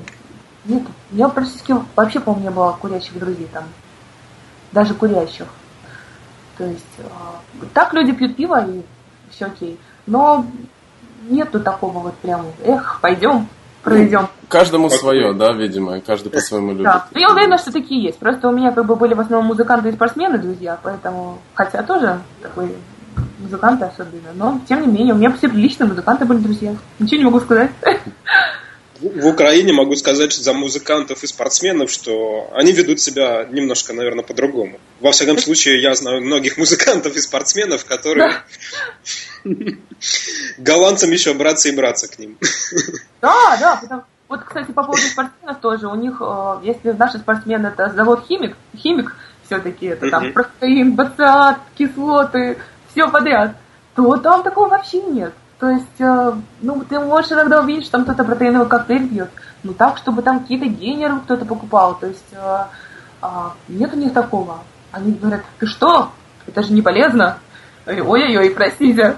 [0.66, 3.66] нет, я практически вообще, по-моему, не было курящих друзей там.
[4.72, 5.48] Даже курящих.
[6.58, 7.40] То есть, а,
[7.74, 8.82] так люди пьют пиво и
[9.30, 9.80] все окей.
[10.08, 10.46] Но
[11.30, 13.48] нету такого вот прям, эх, пойдем,
[13.84, 14.22] проведем.
[14.22, 16.86] Ну, каждому свое, да, видимо, каждый по-своему любит.
[16.86, 17.08] Да.
[17.12, 18.18] Ну, я уверена, что такие есть.
[18.20, 22.22] Просто у меня как бы были в основном музыканты и спортсмены, друзья, поэтому, хотя тоже
[22.42, 22.76] такой
[23.40, 24.34] музыканты особенно.
[24.34, 26.76] Но, тем не менее, у меня все приличные музыканты были друзья.
[27.00, 27.72] Ничего не могу сказать.
[29.02, 34.80] В Украине могу сказать за музыкантов и спортсменов, что они ведут себя немножко, наверное, по-другому.
[35.02, 38.32] Во всяком случае, я знаю многих музыкантов и спортсменов, которые
[40.58, 42.38] голландцам еще браться и браться к ним.
[43.22, 44.04] Да, да, потому...
[44.28, 45.88] Вот, кстати, по поводу спортсменов тоже.
[45.88, 51.60] У них, э, если наши спортсмены это завод химик, химик все-таки это там протеин, бацат,
[51.78, 52.58] кислоты,
[52.96, 53.56] все подряд,
[53.96, 55.34] то там такого вообще нет.
[55.60, 59.30] То есть, э, ну, ты можешь иногда увидеть, что там кто-то протеиновый коктейль пьет,
[59.64, 61.98] ну так, чтобы там какие-то генеры кто-то покупал.
[61.98, 62.66] То есть, э,
[63.22, 63.28] э,
[63.68, 64.64] нет у них такого.
[64.92, 66.12] Они говорят, ты что?
[66.48, 67.40] Это же не полезно.
[67.86, 69.18] Ой-ой-ой, простите.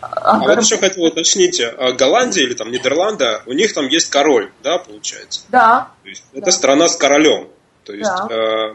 [0.00, 4.10] А, а вот еще хотел уточнить, а Голландия или там Нидерланды, у них там есть
[4.10, 5.42] король, да, получается?
[5.48, 5.88] Да.
[6.02, 6.40] То есть, да.
[6.40, 7.48] Это страна с королем.
[7.84, 8.28] То есть да.
[8.30, 8.74] э,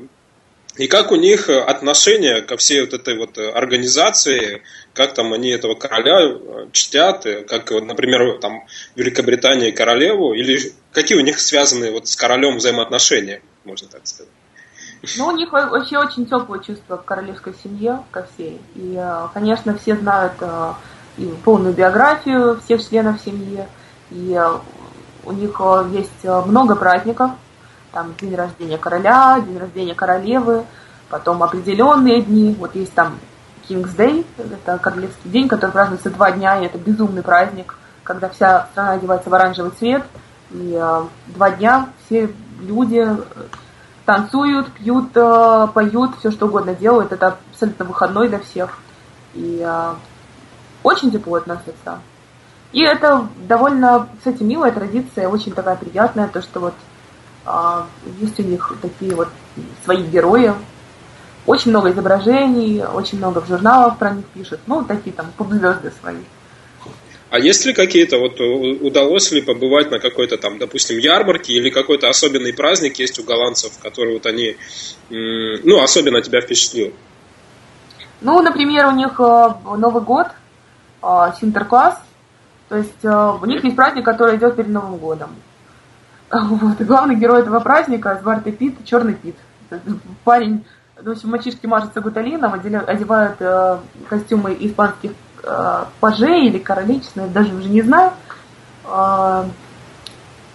[0.78, 4.61] и как у них отношение ко всей вот этой вот организации,
[4.93, 8.65] как там они этого короля э, чтят, как, например, там
[8.95, 14.32] Великобритания королеву, или какие у них связаны вот с королем взаимоотношения, можно так сказать?
[15.17, 18.59] Ну, у них вообще очень теплое чувство к королевской семье, ко всей.
[18.75, 20.73] И, э, конечно, все знают э,
[21.17, 23.65] и полную биографию всех членов семьи.
[24.11, 24.39] И
[25.25, 25.59] у них
[25.91, 27.32] есть много праздников,
[27.97, 30.65] там день рождения короля, день рождения королевы,
[31.09, 33.17] потом определенные дни, вот есть там
[33.67, 37.73] King's Day, это королевский день, который празднуется два дня, и это безумный праздник,
[38.03, 40.03] когда вся страна одевается в оранжевый цвет,
[40.51, 42.31] и э, два дня все
[42.61, 43.17] люди э,
[44.05, 48.77] танцуют, пьют, э, поют, все что угодно делают, это абсолютно выходной для всех,
[49.33, 49.93] и э,
[50.83, 51.99] очень тепло относятся.
[52.73, 56.73] И это довольно, кстати, милая традиция, очень такая приятная, то, что вот
[58.19, 59.29] есть у них такие вот
[59.83, 60.53] свои герои.
[61.45, 64.59] Очень много изображений, очень много в журналах про них пишут.
[64.67, 66.17] Ну, такие там поп-звезды свои.
[67.29, 72.07] А есть ли какие-то, вот удалось ли побывать на какой-то там, допустим, ярмарке или какой-то
[72.07, 74.55] особенный праздник есть у голландцев, который вот они,
[75.09, 76.93] ну, особенно тебя впечатлил?
[78.21, 80.27] Ну, например, у них э, Новый год,
[81.03, 81.07] э,
[81.39, 81.99] Синтеркласс,
[82.67, 85.35] то есть э, у них есть праздник, который идет перед Новым годом.
[86.30, 86.82] Вот.
[86.82, 89.36] И главный герой этого праздника Зварты Пит, Черный Пит.
[90.23, 90.65] Парень,
[91.01, 93.78] в общем, мальчишки мажутся гуталином, одевают э,
[94.09, 95.11] костюмы испанских
[95.43, 98.11] э, пажей или королей, честно, даже уже не знаю.
[98.86, 99.45] Э,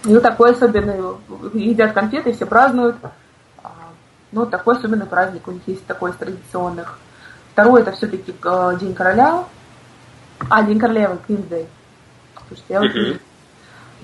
[0.05, 0.99] и вот такой особенный,
[1.53, 2.97] едят конфеты, все празднуют.
[3.63, 3.67] Э,
[4.31, 6.99] ну, такой особенный праздник у них есть такой из традиционных.
[7.53, 9.45] Второй это все-таки э, День короля.
[10.49, 11.67] А, День королевы, Day.
[12.47, 12.91] Слушайте, я вот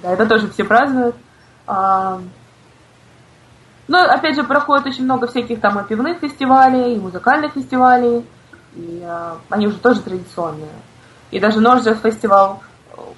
[0.02, 1.16] Да, это тоже все празднуют.
[1.72, 2.20] А,
[3.88, 8.26] ну, опять же, проходит очень много всяких там и пивных фестивалей, и музыкальных фестивалей,
[8.76, 10.72] и а, они уже тоже традиционные.
[11.30, 12.64] И даже Норджес фестивал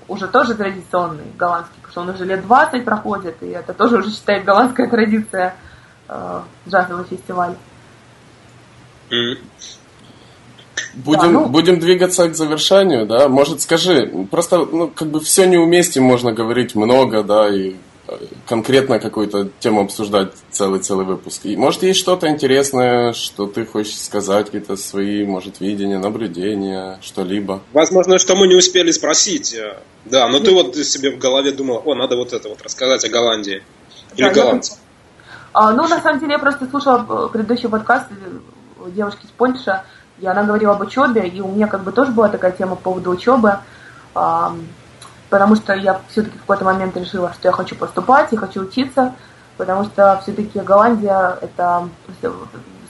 [0.09, 4.11] уже тоже традиционный, голландский, потому что он уже лет 20 проходит, и это тоже уже
[4.11, 5.55] считает голландская традиция
[6.09, 7.55] э, джазовый фестиваль.
[9.09, 9.37] Mm.
[10.95, 11.45] Будем, да, ну...
[11.47, 13.29] будем двигаться к завершению, да?
[13.29, 17.77] Может, скажи, просто, ну, как бы все не уместим, можно говорить много, да, и
[18.47, 21.45] конкретно какую-то тему обсуждать целый-целый выпуск.
[21.45, 27.61] И, может, есть что-то интересное, что ты хочешь сказать, какие-то свои, может, видения, наблюдения, что-либо?
[27.73, 29.55] Возможно, что мы не успели спросить.
[30.05, 33.09] Да, но ты вот себе в голове думал, о, надо вот это вот рассказать о
[33.09, 33.63] Голландии.
[34.15, 34.77] Или да, голландцах.
[35.53, 38.05] А, ну, на самом деле, я просто слушала предыдущий подкаст
[38.87, 39.81] девушки из Польши,
[40.19, 42.83] и она говорила об учебе, и у меня как бы тоже была такая тема по
[42.83, 43.59] поводу учебы,
[45.31, 49.15] потому что я все-таки в какой-то момент решила, что я хочу поступать и хочу учиться,
[49.57, 51.87] потому что все-таки Голландия это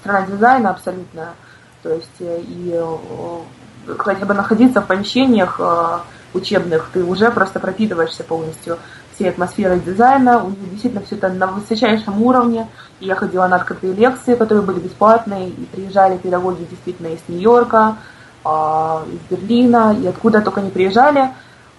[0.01, 1.35] страна дизайна абсолютно,
[1.83, 5.99] то есть э, и э, хотя бы находиться в помещениях э,
[6.33, 8.79] учебных, ты уже просто пропитываешься полностью
[9.13, 12.67] всей атмосферой дизайна, у них действительно все это на высочайшем уровне.
[13.01, 17.97] И я ходила на открытые лекции, которые были бесплатные, и приезжали педагоги действительно из Нью-Йорка,
[18.43, 21.29] а, из Берлина, и откуда только не приезжали.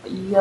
[0.05, 0.37] И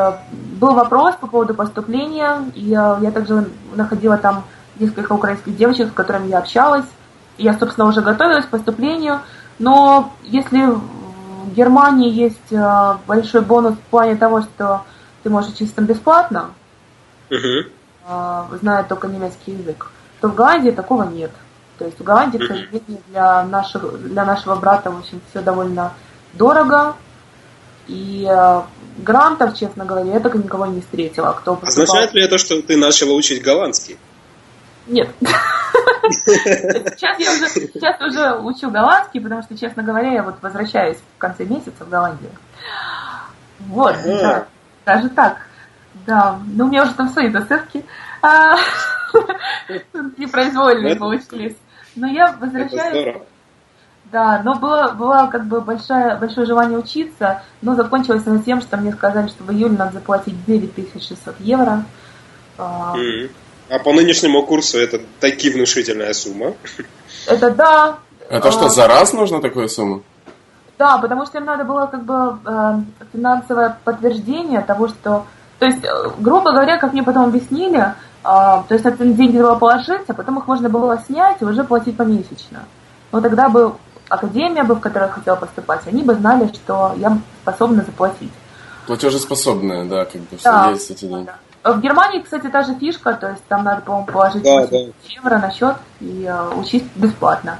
[0.59, 4.43] был вопрос по поводу поступления, и я также находила там
[4.79, 6.85] несколько украинских девочек, с которыми я общалась.
[7.37, 9.19] Я, собственно, уже готовилась к поступлению,
[9.59, 14.83] но если в Германии есть э, большой бонус в плане того, что
[15.23, 16.51] ты можешь учиться там бесплатно,
[17.29, 18.57] угу.
[18.59, 21.31] зная только немецкий язык, то в Голландии такого нет.
[21.77, 25.93] То есть в Голландии, к сожалению, для нашего, для нашего брата, в общем, все довольно
[26.33, 26.95] дорого.
[27.87, 28.61] И э,
[28.97, 31.33] грантов, честно говоря, я только никого не встретила.
[31.33, 31.83] Кто поступал...
[31.83, 33.97] Означает ли это, что ты начала учить голландский?
[34.87, 35.09] Нет.
[36.09, 41.17] Сейчас я уже, сейчас уже учу голландский, потому что, честно говоря, я вот возвращаюсь в
[41.17, 42.31] конце месяца в Голландию.
[43.59, 44.47] Вот, да,
[44.85, 45.37] даже так.
[46.05, 47.85] Да, ну у меня уже там свои засыпки
[48.21, 48.55] а,
[50.17, 51.55] непроизвольные получились.
[51.95, 53.21] Но я возвращаюсь.
[54.11, 58.75] Да, но было, было как бы большое, большое желание учиться, но закончилось оно тем, что
[58.75, 61.85] мне сказали, что в июле надо заплатить 9600 евро.
[62.57, 62.93] А,
[63.69, 66.53] а по нынешнему курсу это таки внушительная сумма.
[67.25, 67.99] Это да.
[68.29, 70.03] Это а, что, за раз нужно такую сумму?
[70.77, 72.79] Да, потому что им надо было как бы э,
[73.13, 75.25] финансовое подтверждение того, что...
[75.59, 75.89] То есть, э,
[76.19, 77.93] грубо говоря, как мне потом объяснили,
[78.23, 81.97] то есть на деньги было положить, а потом их можно было снять и уже платить
[81.97, 82.65] помесячно.
[83.11, 83.73] Но тогда бы
[84.11, 88.31] академия бы, в которую я хотела поступать, они бы знали, что я способна заплатить.
[88.85, 91.29] Платежеспособная, да, как бы да, все есть эти деньги.
[91.63, 91.73] Да.
[91.73, 94.93] В Германии, кстати, та же фишка, то есть там надо, по-моему, положить да, 80 да.
[95.07, 97.59] евро на счет и uh, учить бесплатно.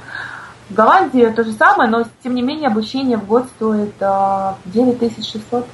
[0.68, 5.66] В Голландии то же самое, но тем не менее обучение в год стоит uh, 9600.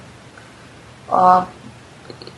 [1.09, 1.45] Uh,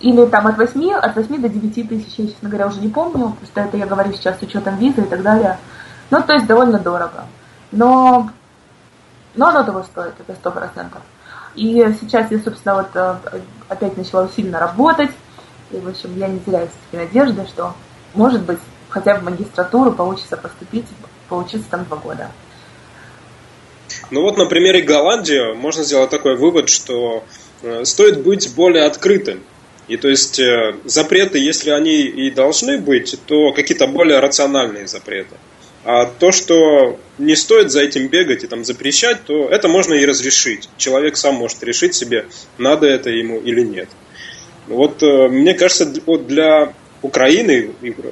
[0.01, 3.37] или там от 8, от 8 до 9 тысяч, я, честно говоря, уже не помню,
[3.39, 5.59] просто это я говорю сейчас с учетом визы и так далее.
[6.11, 7.25] Ну, то есть довольно дорого.
[7.73, 8.31] Но,
[9.35, 11.03] но оно того стоит, это сто процентов.
[11.55, 13.17] И сейчас я, собственно, вот э,
[13.69, 15.11] опять начала усиленно работать.
[15.71, 17.75] И, в общем, я не теряю все надежды, что,
[18.15, 18.59] может быть,
[18.89, 20.87] хотя бы в магистратуру получится поступить,
[21.29, 22.31] поучиться там два года.
[24.11, 27.25] Ну вот на примере Голландии можно сделать такой вывод, что
[27.63, 29.41] э, стоит быть более открытым.
[29.89, 35.37] И то есть э, запреты, если они и должны быть, то какие-то более рациональные запреты.
[35.85, 40.05] А то, что не стоит за этим бегать и там запрещать, то это можно и
[40.05, 40.69] разрешить.
[40.77, 42.27] Человек сам может решить себе,
[42.59, 43.89] надо это ему или нет.
[44.67, 47.71] Вот э, мне кажется, вот для Украины,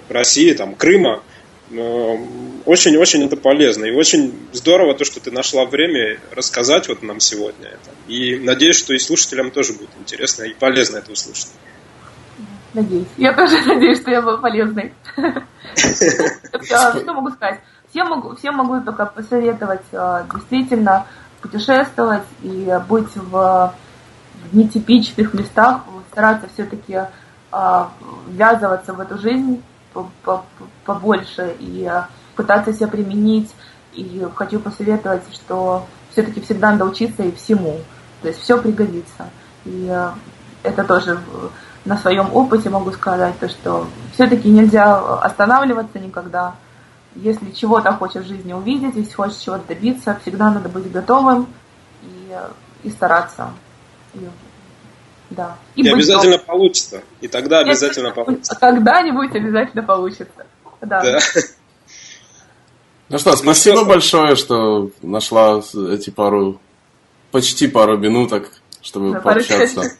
[0.08, 1.22] России, там, Крыма
[2.64, 3.84] очень-очень э, это полезно.
[3.84, 7.90] И очень здорово то, что ты нашла время рассказать вот нам сегодня это.
[8.12, 11.48] И надеюсь, что и слушателям тоже будет интересно и полезно это услышать.
[12.74, 13.08] Надеюсь.
[13.16, 14.92] Я тоже надеюсь, что я была полезной.
[15.74, 17.60] Что могу сказать?
[17.90, 21.06] Всем могу, всем могу только посоветовать а, действительно
[21.40, 23.74] путешествовать и быть в
[24.52, 27.00] нетипичных местах, стараться все-таки
[27.50, 27.90] а,
[28.28, 29.62] ввязываться в эту жизнь
[30.84, 33.54] побольше и а, пытаться себя применить.
[33.94, 37.80] И хочу посоветовать, что все-таки всегда надо учиться и всему.
[38.20, 39.30] То есть все пригодится.
[39.64, 39.90] И
[40.62, 41.18] это тоже
[41.88, 46.54] на своем опыте могу сказать, то, что все-таки нельзя останавливаться никогда.
[47.14, 51.46] Если чего-то хочешь в жизни увидеть, если хочешь чего-то добиться, всегда надо быть готовым
[52.02, 52.36] и,
[52.84, 53.52] и стараться.
[54.12, 54.18] И,
[55.30, 55.56] да.
[55.76, 56.46] И, и обязательно готов.
[56.46, 57.02] получится.
[57.22, 58.54] И тогда обязательно получится.
[58.60, 60.46] Когда-нибудь обязательно получится.
[60.82, 61.00] Да.
[61.00, 61.18] да.
[63.08, 66.60] Ну что, спасибо ну, большое, что нашла эти пару,
[67.30, 69.96] почти пару минуток чтобы пообщаться,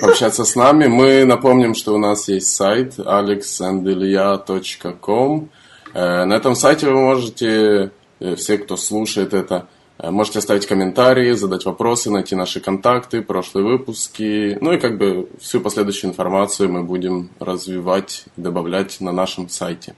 [0.00, 0.86] пообщаться с нами.
[0.86, 5.48] Мы напомним, что у нас есть сайт alexandelia.com.
[5.92, 7.90] Э, на этом сайте вы можете,
[8.20, 9.66] э, все, кто слушает это,
[10.02, 14.56] Э, можете оставить комментарии, задать вопросы, найти наши контакты, прошлые выпуски.
[14.60, 19.94] Ну и как бы всю последующую информацию мы будем развивать и добавлять на нашем сайте.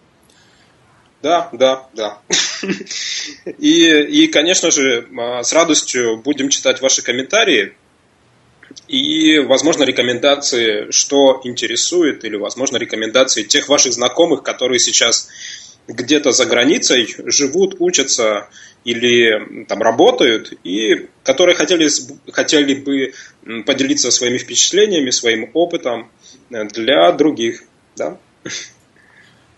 [1.22, 2.18] Да, да, да.
[3.59, 7.74] И, и, конечно же, а, с радостью будем читать ваши комментарии
[8.93, 15.28] и, возможно, рекомендации, что интересует, или, возможно, рекомендации тех ваших знакомых, которые сейчас
[15.88, 18.51] где-то за границей живут, учатся
[18.84, 21.88] или там работают, и которые хотели,
[22.32, 23.14] хотели бы
[23.64, 26.11] поделиться своими впечатлениями, своим опытом
[26.51, 27.62] для других.
[27.97, 28.18] Да?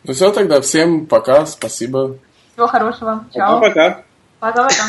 [0.05, 2.19] Ну все, тогда всем пока, спасибо.
[2.53, 3.25] Всего хорошего.
[3.35, 3.59] Чао.
[3.59, 4.05] Пока-пока.
[4.39, 4.85] Пока-пока.